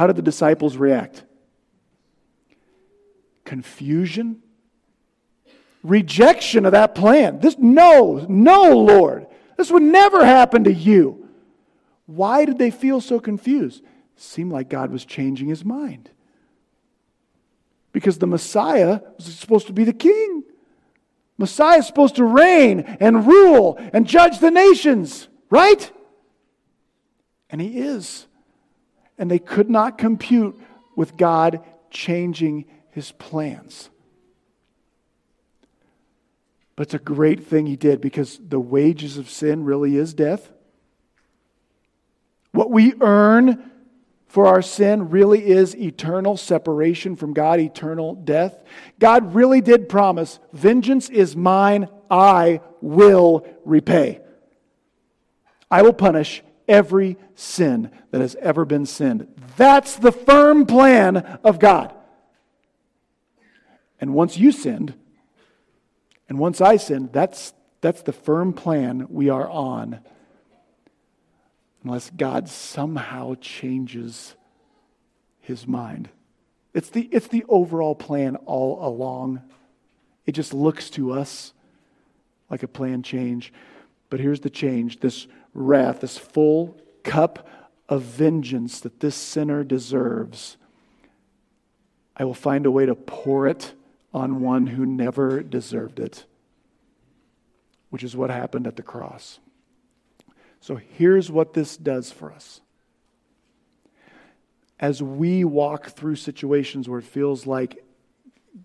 How 0.00 0.06
did 0.06 0.16
the 0.16 0.22
disciples 0.22 0.78
react? 0.78 1.24
Confusion, 3.44 4.40
rejection 5.82 6.64
of 6.64 6.72
that 6.72 6.94
plan. 6.94 7.38
This 7.40 7.58
no, 7.58 8.24
no, 8.26 8.78
Lord. 8.78 9.26
This 9.58 9.70
would 9.70 9.82
never 9.82 10.24
happen 10.24 10.64
to 10.64 10.72
you. 10.72 11.28
Why 12.06 12.46
did 12.46 12.56
they 12.56 12.70
feel 12.70 13.02
so 13.02 13.20
confused? 13.20 13.84
seemed 14.16 14.50
like 14.50 14.70
God 14.70 14.90
was 14.90 15.04
changing 15.04 15.48
his 15.48 15.66
mind. 15.66 16.08
Because 17.92 18.16
the 18.16 18.26
Messiah 18.26 19.00
was 19.18 19.26
supposed 19.34 19.66
to 19.66 19.74
be 19.74 19.84
the 19.84 19.92
king. 19.92 20.44
Messiah 21.36 21.80
is 21.80 21.86
supposed 21.86 22.16
to 22.16 22.24
reign 22.24 22.80
and 23.00 23.26
rule 23.26 23.78
and 23.92 24.06
judge 24.06 24.38
the 24.38 24.50
nations, 24.50 25.28
right? 25.50 25.90
And 27.50 27.60
he 27.60 27.80
is 27.80 28.26
and 29.20 29.30
they 29.30 29.38
could 29.38 29.68
not 29.68 29.98
compute 29.98 30.58
with 30.96 31.16
God 31.18 31.62
changing 31.90 32.64
his 32.90 33.12
plans. 33.12 33.90
But 36.74 36.84
it's 36.84 36.94
a 36.94 36.98
great 36.98 37.44
thing 37.44 37.66
he 37.66 37.76
did 37.76 38.00
because 38.00 38.40
the 38.42 38.58
wages 38.58 39.18
of 39.18 39.28
sin 39.28 39.62
really 39.64 39.96
is 39.96 40.14
death. 40.14 40.50
What 42.52 42.70
we 42.70 42.94
earn 43.02 43.70
for 44.26 44.46
our 44.46 44.62
sin 44.62 45.10
really 45.10 45.44
is 45.44 45.76
eternal 45.76 46.38
separation 46.38 47.14
from 47.14 47.34
God, 47.34 47.60
eternal 47.60 48.14
death. 48.14 48.56
God 48.98 49.34
really 49.34 49.60
did 49.60 49.90
promise, 49.90 50.38
Vengeance 50.54 51.10
is 51.10 51.36
mine, 51.36 51.88
I 52.10 52.62
will 52.80 53.46
repay. 53.66 54.22
I 55.70 55.82
will 55.82 55.92
punish 55.92 56.42
every 56.70 57.18
sin 57.34 57.90
that 58.12 58.20
has 58.20 58.36
ever 58.36 58.64
been 58.64 58.86
sinned. 58.86 59.26
That's 59.56 59.96
the 59.96 60.12
firm 60.12 60.64
plan 60.64 61.16
of 61.44 61.58
God. 61.58 61.92
And 64.00 64.14
once 64.14 64.38
you 64.38 64.52
sinned, 64.52 64.94
and 66.28 66.38
once 66.38 66.60
I 66.60 66.76
sinned, 66.76 67.12
that's, 67.12 67.52
that's 67.80 68.02
the 68.02 68.12
firm 68.12 68.52
plan 68.52 69.08
we 69.10 69.28
are 69.28 69.50
on. 69.50 69.98
Unless 71.84 72.10
God 72.10 72.48
somehow 72.48 73.34
changes 73.40 74.36
his 75.40 75.66
mind. 75.66 76.08
It's 76.72 76.90
the, 76.90 77.02
it's 77.10 77.26
the 77.26 77.44
overall 77.48 77.96
plan 77.96 78.36
all 78.36 78.86
along. 78.86 79.42
It 80.24 80.32
just 80.32 80.54
looks 80.54 80.88
to 80.90 81.12
us 81.12 81.52
like 82.48 82.62
a 82.62 82.68
plan 82.68 83.02
change. 83.02 83.52
But 84.08 84.20
here's 84.20 84.40
the 84.40 84.50
change 84.50 85.00
this 85.00 85.26
wrath, 85.54 86.00
this 86.00 86.18
full 86.18 86.76
cup 87.02 87.48
of 87.88 88.02
vengeance 88.02 88.80
that 88.80 89.00
this 89.00 89.16
sinner 89.16 89.64
deserves, 89.64 90.56
I 92.16 92.24
will 92.24 92.34
find 92.34 92.66
a 92.66 92.70
way 92.70 92.86
to 92.86 92.94
pour 92.94 93.46
it 93.46 93.72
on 94.12 94.40
one 94.40 94.66
who 94.66 94.84
never 94.86 95.42
deserved 95.42 95.98
it, 95.98 96.24
which 97.90 98.04
is 98.04 98.16
what 98.16 98.30
happened 98.30 98.66
at 98.66 98.76
the 98.76 98.82
cross. 98.82 99.40
So 100.60 100.76
here's 100.76 101.30
what 101.30 101.54
this 101.54 101.76
does 101.76 102.12
for 102.12 102.32
us. 102.32 102.60
As 104.78 105.02
we 105.02 105.44
walk 105.44 105.88
through 105.88 106.16
situations 106.16 106.88
where 106.88 107.00
it 107.00 107.04
feels 107.04 107.46
like 107.46 107.84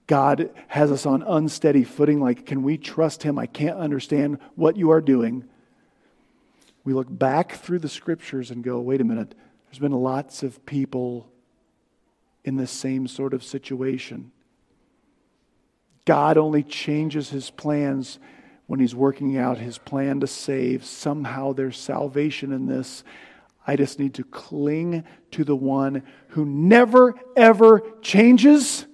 God 0.08 0.50
has 0.68 0.92
us 0.92 1.06
on 1.06 1.24
unsteady 1.24 1.84
footing, 1.84 2.20
like, 2.20 2.46
can 2.46 2.64
we 2.64 2.78
trust 2.78 3.24
Him? 3.24 3.38
I 3.38 3.46
can't 3.46 3.78
understand 3.78 4.40
what 4.56 4.78
you 4.78 4.92
are 4.92 5.02
doing. 5.02 5.46
We 6.86 6.94
look 6.94 7.08
back 7.10 7.54
through 7.54 7.80
the 7.80 7.90
scriptures 7.90 8.52
and 8.52 8.64
go, 8.64 8.80
wait 8.80 9.02
a 9.02 9.04
minute, 9.04 9.36
there's 9.66 9.80
been 9.80 9.92
lots 9.92 10.44
of 10.44 10.66
people 10.66 11.30
in 12.46 12.56
the 12.56 12.68
same 12.68 13.08
sort 13.08 13.34
of 13.34 13.44
situation. 13.44 14.32
God 16.06 16.38
only 16.38 16.62
changes 16.62 17.32
his 17.32 17.50
plans 17.50 18.20
when 18.68 18.80
he's 18.80 18.96
working 18.96 19.36
out 19.36 19.58
his 19.58 19.80
plan 19.80 20.20
to 20.20 20.28
save. 20.28 20.86
Somehow 20.86 21.54
there's 21.54 21.78
salvation 21.78 22.54
in 22.54 22.68
this. 22.68 23.04
I 23.66 23.76
just 23.76 24.00
need 24.00 24.14
to 24.14 24.24
cling 24.24 25.04
to 25.32 25.44
the 25.44 25.56
one 25.56 26.04
who 26.30 26.46
never, 26.46 27.16
ever 27.36 27.82
changes, 28.04 28.86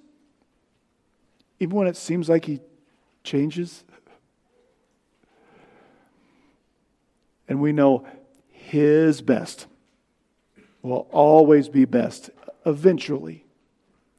even 1.59 1.75
when 1.75 1.87
it 1.87 1.97
seems 1.97 2.29
like 2.29 2.45
he 2.45 2.61
changes. 3.25 3.83
And 7.51 7.59
we 7.59 7.73
know 7.73 8.05
his 8.47 9.21
best 9.21 9.67
will 10.81 11.05
always 11.11 11.67
be 11.67 11.83
best 11.83 12.29
eventually. 12.65 13.43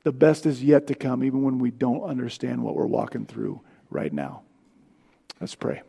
The 0.02 0.12
best 0.12 0.44
is 0.44 0.62
yet 0.62 0.86
to 0.88 0.94
come, 0.94 1.24
even 1.24 1.42
when 1.42 1.58
we 1.58 1.70
don't 1.70 2.02
understand 2.02 2.62
what 2.62 2.76
we're 2.76 2.84
walking 2.84 3.24
through 3.24 3.62
right 3.88 4.12
now. 4.12 4.42
Let's 5.40 5.54
pray. 5.54 5.80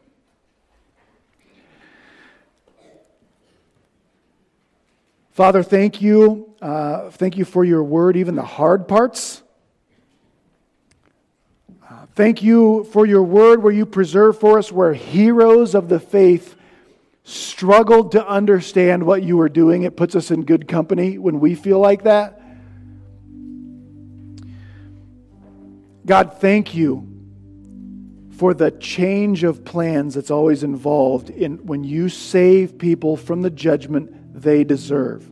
Father, 5.32 5.64
thank 5.64 6.02
you. 6.02 6.56
Uh, 6.62 7.10
thank 7.10 7.36
you 7.36 7.44
for 7.44 7.66
your 7.66 7.84
word, 7.84 8.16
even 8.16 8.36
the 8.36 8.42
hard 8.42 8.88
parts. 8.88 9.44
Uh, 11.92 12.06
thank 12.16 12.42
you 12.42 12.86
for 12.86 13.06
your 13.06 13.24
word 13.24 13.62
where 13.62 13.74
you 13.74 13.86
preserve 13.86 14.40
for 14.40 14.58
us 14.58 14.72
where 14.72 14.94
heroes 14.94 15.76
of 15.76 15.90
the 15.90 16.00
faith 16.00 16.56
struggled 17.24 18.12
to 18.12 18.28
understand 18.28 19.06
what 19.06 19.24
you 19.24 19.38
were 19.38 19.50
doing. 19.50 19.84
It 19.84 19.96
puts 19.96 20.16
us 20.16 20.32
in 20.32 20.44
good 20.44 20.68
company 20.68 21.18
when 21.18 21.40
we 21.40 21.56
feel 21.56 21.80
like 21.80 22.04
that. 22.04 22.42
God, 26.06 26.38
thank 26.40 26.76
you 26.76 27.10
for 28.32 28.54
the 28.54 28.72
change 28.72 29.44
of 29.46 29.64
plans 29.64 30.16
that's 30.16 30.32
always 30.32 30.64
involved 30.64 31.30
in 31.30 31.66
when 31.66 31.84
you 31.84 32.10
save 32.10 32.78
people 32.78 33.16
from 33.16 33.42
the 33.42 33.50
judgment 33.50 34.12
they 34.34 34.66
deserve. 34.66 35.30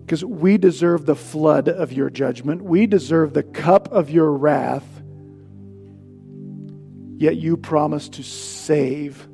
Because 0.00 0.22
we 0.22 0.58
deserve 0.58 1.06
the 1.06 1.16
flood 1.16 1.70
of 1.70 1.92
your 1.92 2.10
judgment, 2.10 2.62
we 2.62 2.86
deserve 2.86 3.32
the 3.32 3.42
cup 3.42 3.90
of 3.90 4.10
your 4.10 4.30
wrath, 4.32 4.84
yet 7.16 7.36
you 7.36 7.56
promise 7.56 8.10
to 8.10 8.22
save. 8.22 9.26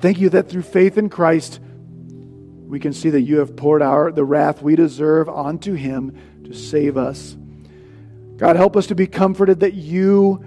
Thank 0.00 0.18
you 0.18 0.30
that 0.30 0.48
through 0.48 0.62
faith 0.62 0.96
in 0.96 1.10
Christ, 1.10 1.60
we 2.66 2.80
can 2.80 2.92
see 2.92 3.10
that 3.10 3.22
you 3.22 3.38
have 3.38 3.54
poured 3.56 3.82
out 3.82 4.14
the 4.14 4.24
wrath 4.24 4.62
we 4.62 4.76
deserve 4.76 5.28
onto 5.28 5.74
him 5.74 6.16
to 6.44 6.54
save 6.54 6.96
us. 6.96 7.36
God, 8.36 8.56
help 8.56 8.76
us 8.76 8.86
to 8.86 8.94
be 8.94 9.06
comforted 9.06 9.60
that 9.60 9.74
you 9.74 10.44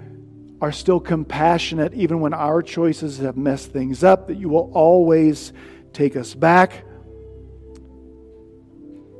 are 0.60 0.72
still 0.72 0.98
compassionate 0.98 1.94
even 1.94 2.20
when 2.20 2.34
our 2.34 2.62
choices 2.62 3.18
have 3.18 3.36
messed 3.36 3.70
things 3.70 4.02
up, 4.02 4.26
that 4.26 4.36
you 4.36 4.48
will 4.48 4.70
always 4.74 5.52
take 5.92 6.16
us 6.16 6.34
back. 6.34 6.84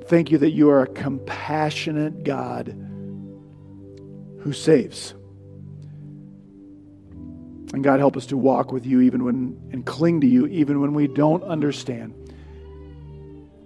Thank 0.07 0.31
you 0.33 0.39
that 0.39 0.51
you 0.51 0.71
are 0.71 0.83
a 0.83 0.89
compassionate 0.89 2.25
God 2.25 2.69
who 4.41 4.53
saves. 4.53 5.15
And 7.75 7.83
God, 7.83 7.99
help 7.99 8.17
us 8.17 8.27
to 8.27 8.37
walk 8.37 8.71
with 8.71 8.87
you 8.87 9.01
even 9.01 9.25
when 9.25 9.61
and 9.73 9.85
cling 9.85 10.21
to 10.21 10.27
you 10.29 10.47
even 10.47 10.81
when 10.81 10.95
we 10.95 11.09
don't 11.09 11.43
understand. 11.43 12.15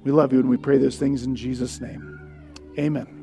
We 0.02 0.12
love 0.12 0.32
you 0.32 0.40
and 0.40 0.48
we 0.48 0.56
pray 0.56 0.78
those 0.78 0.96
things 0.96 1.24
in 1.24 1.36
Jesus' 1.36 1.78
name. 1.78 2.18
Amen. 2.78 3.14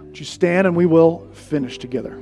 Would 0.00 0.18
you 0.18 0.26
stand 0.26 0.66
and 0.66 0.76
we 0.76 0.84
will 0.84 1.26
finish 1.32 1.78
together? 1.78 2.20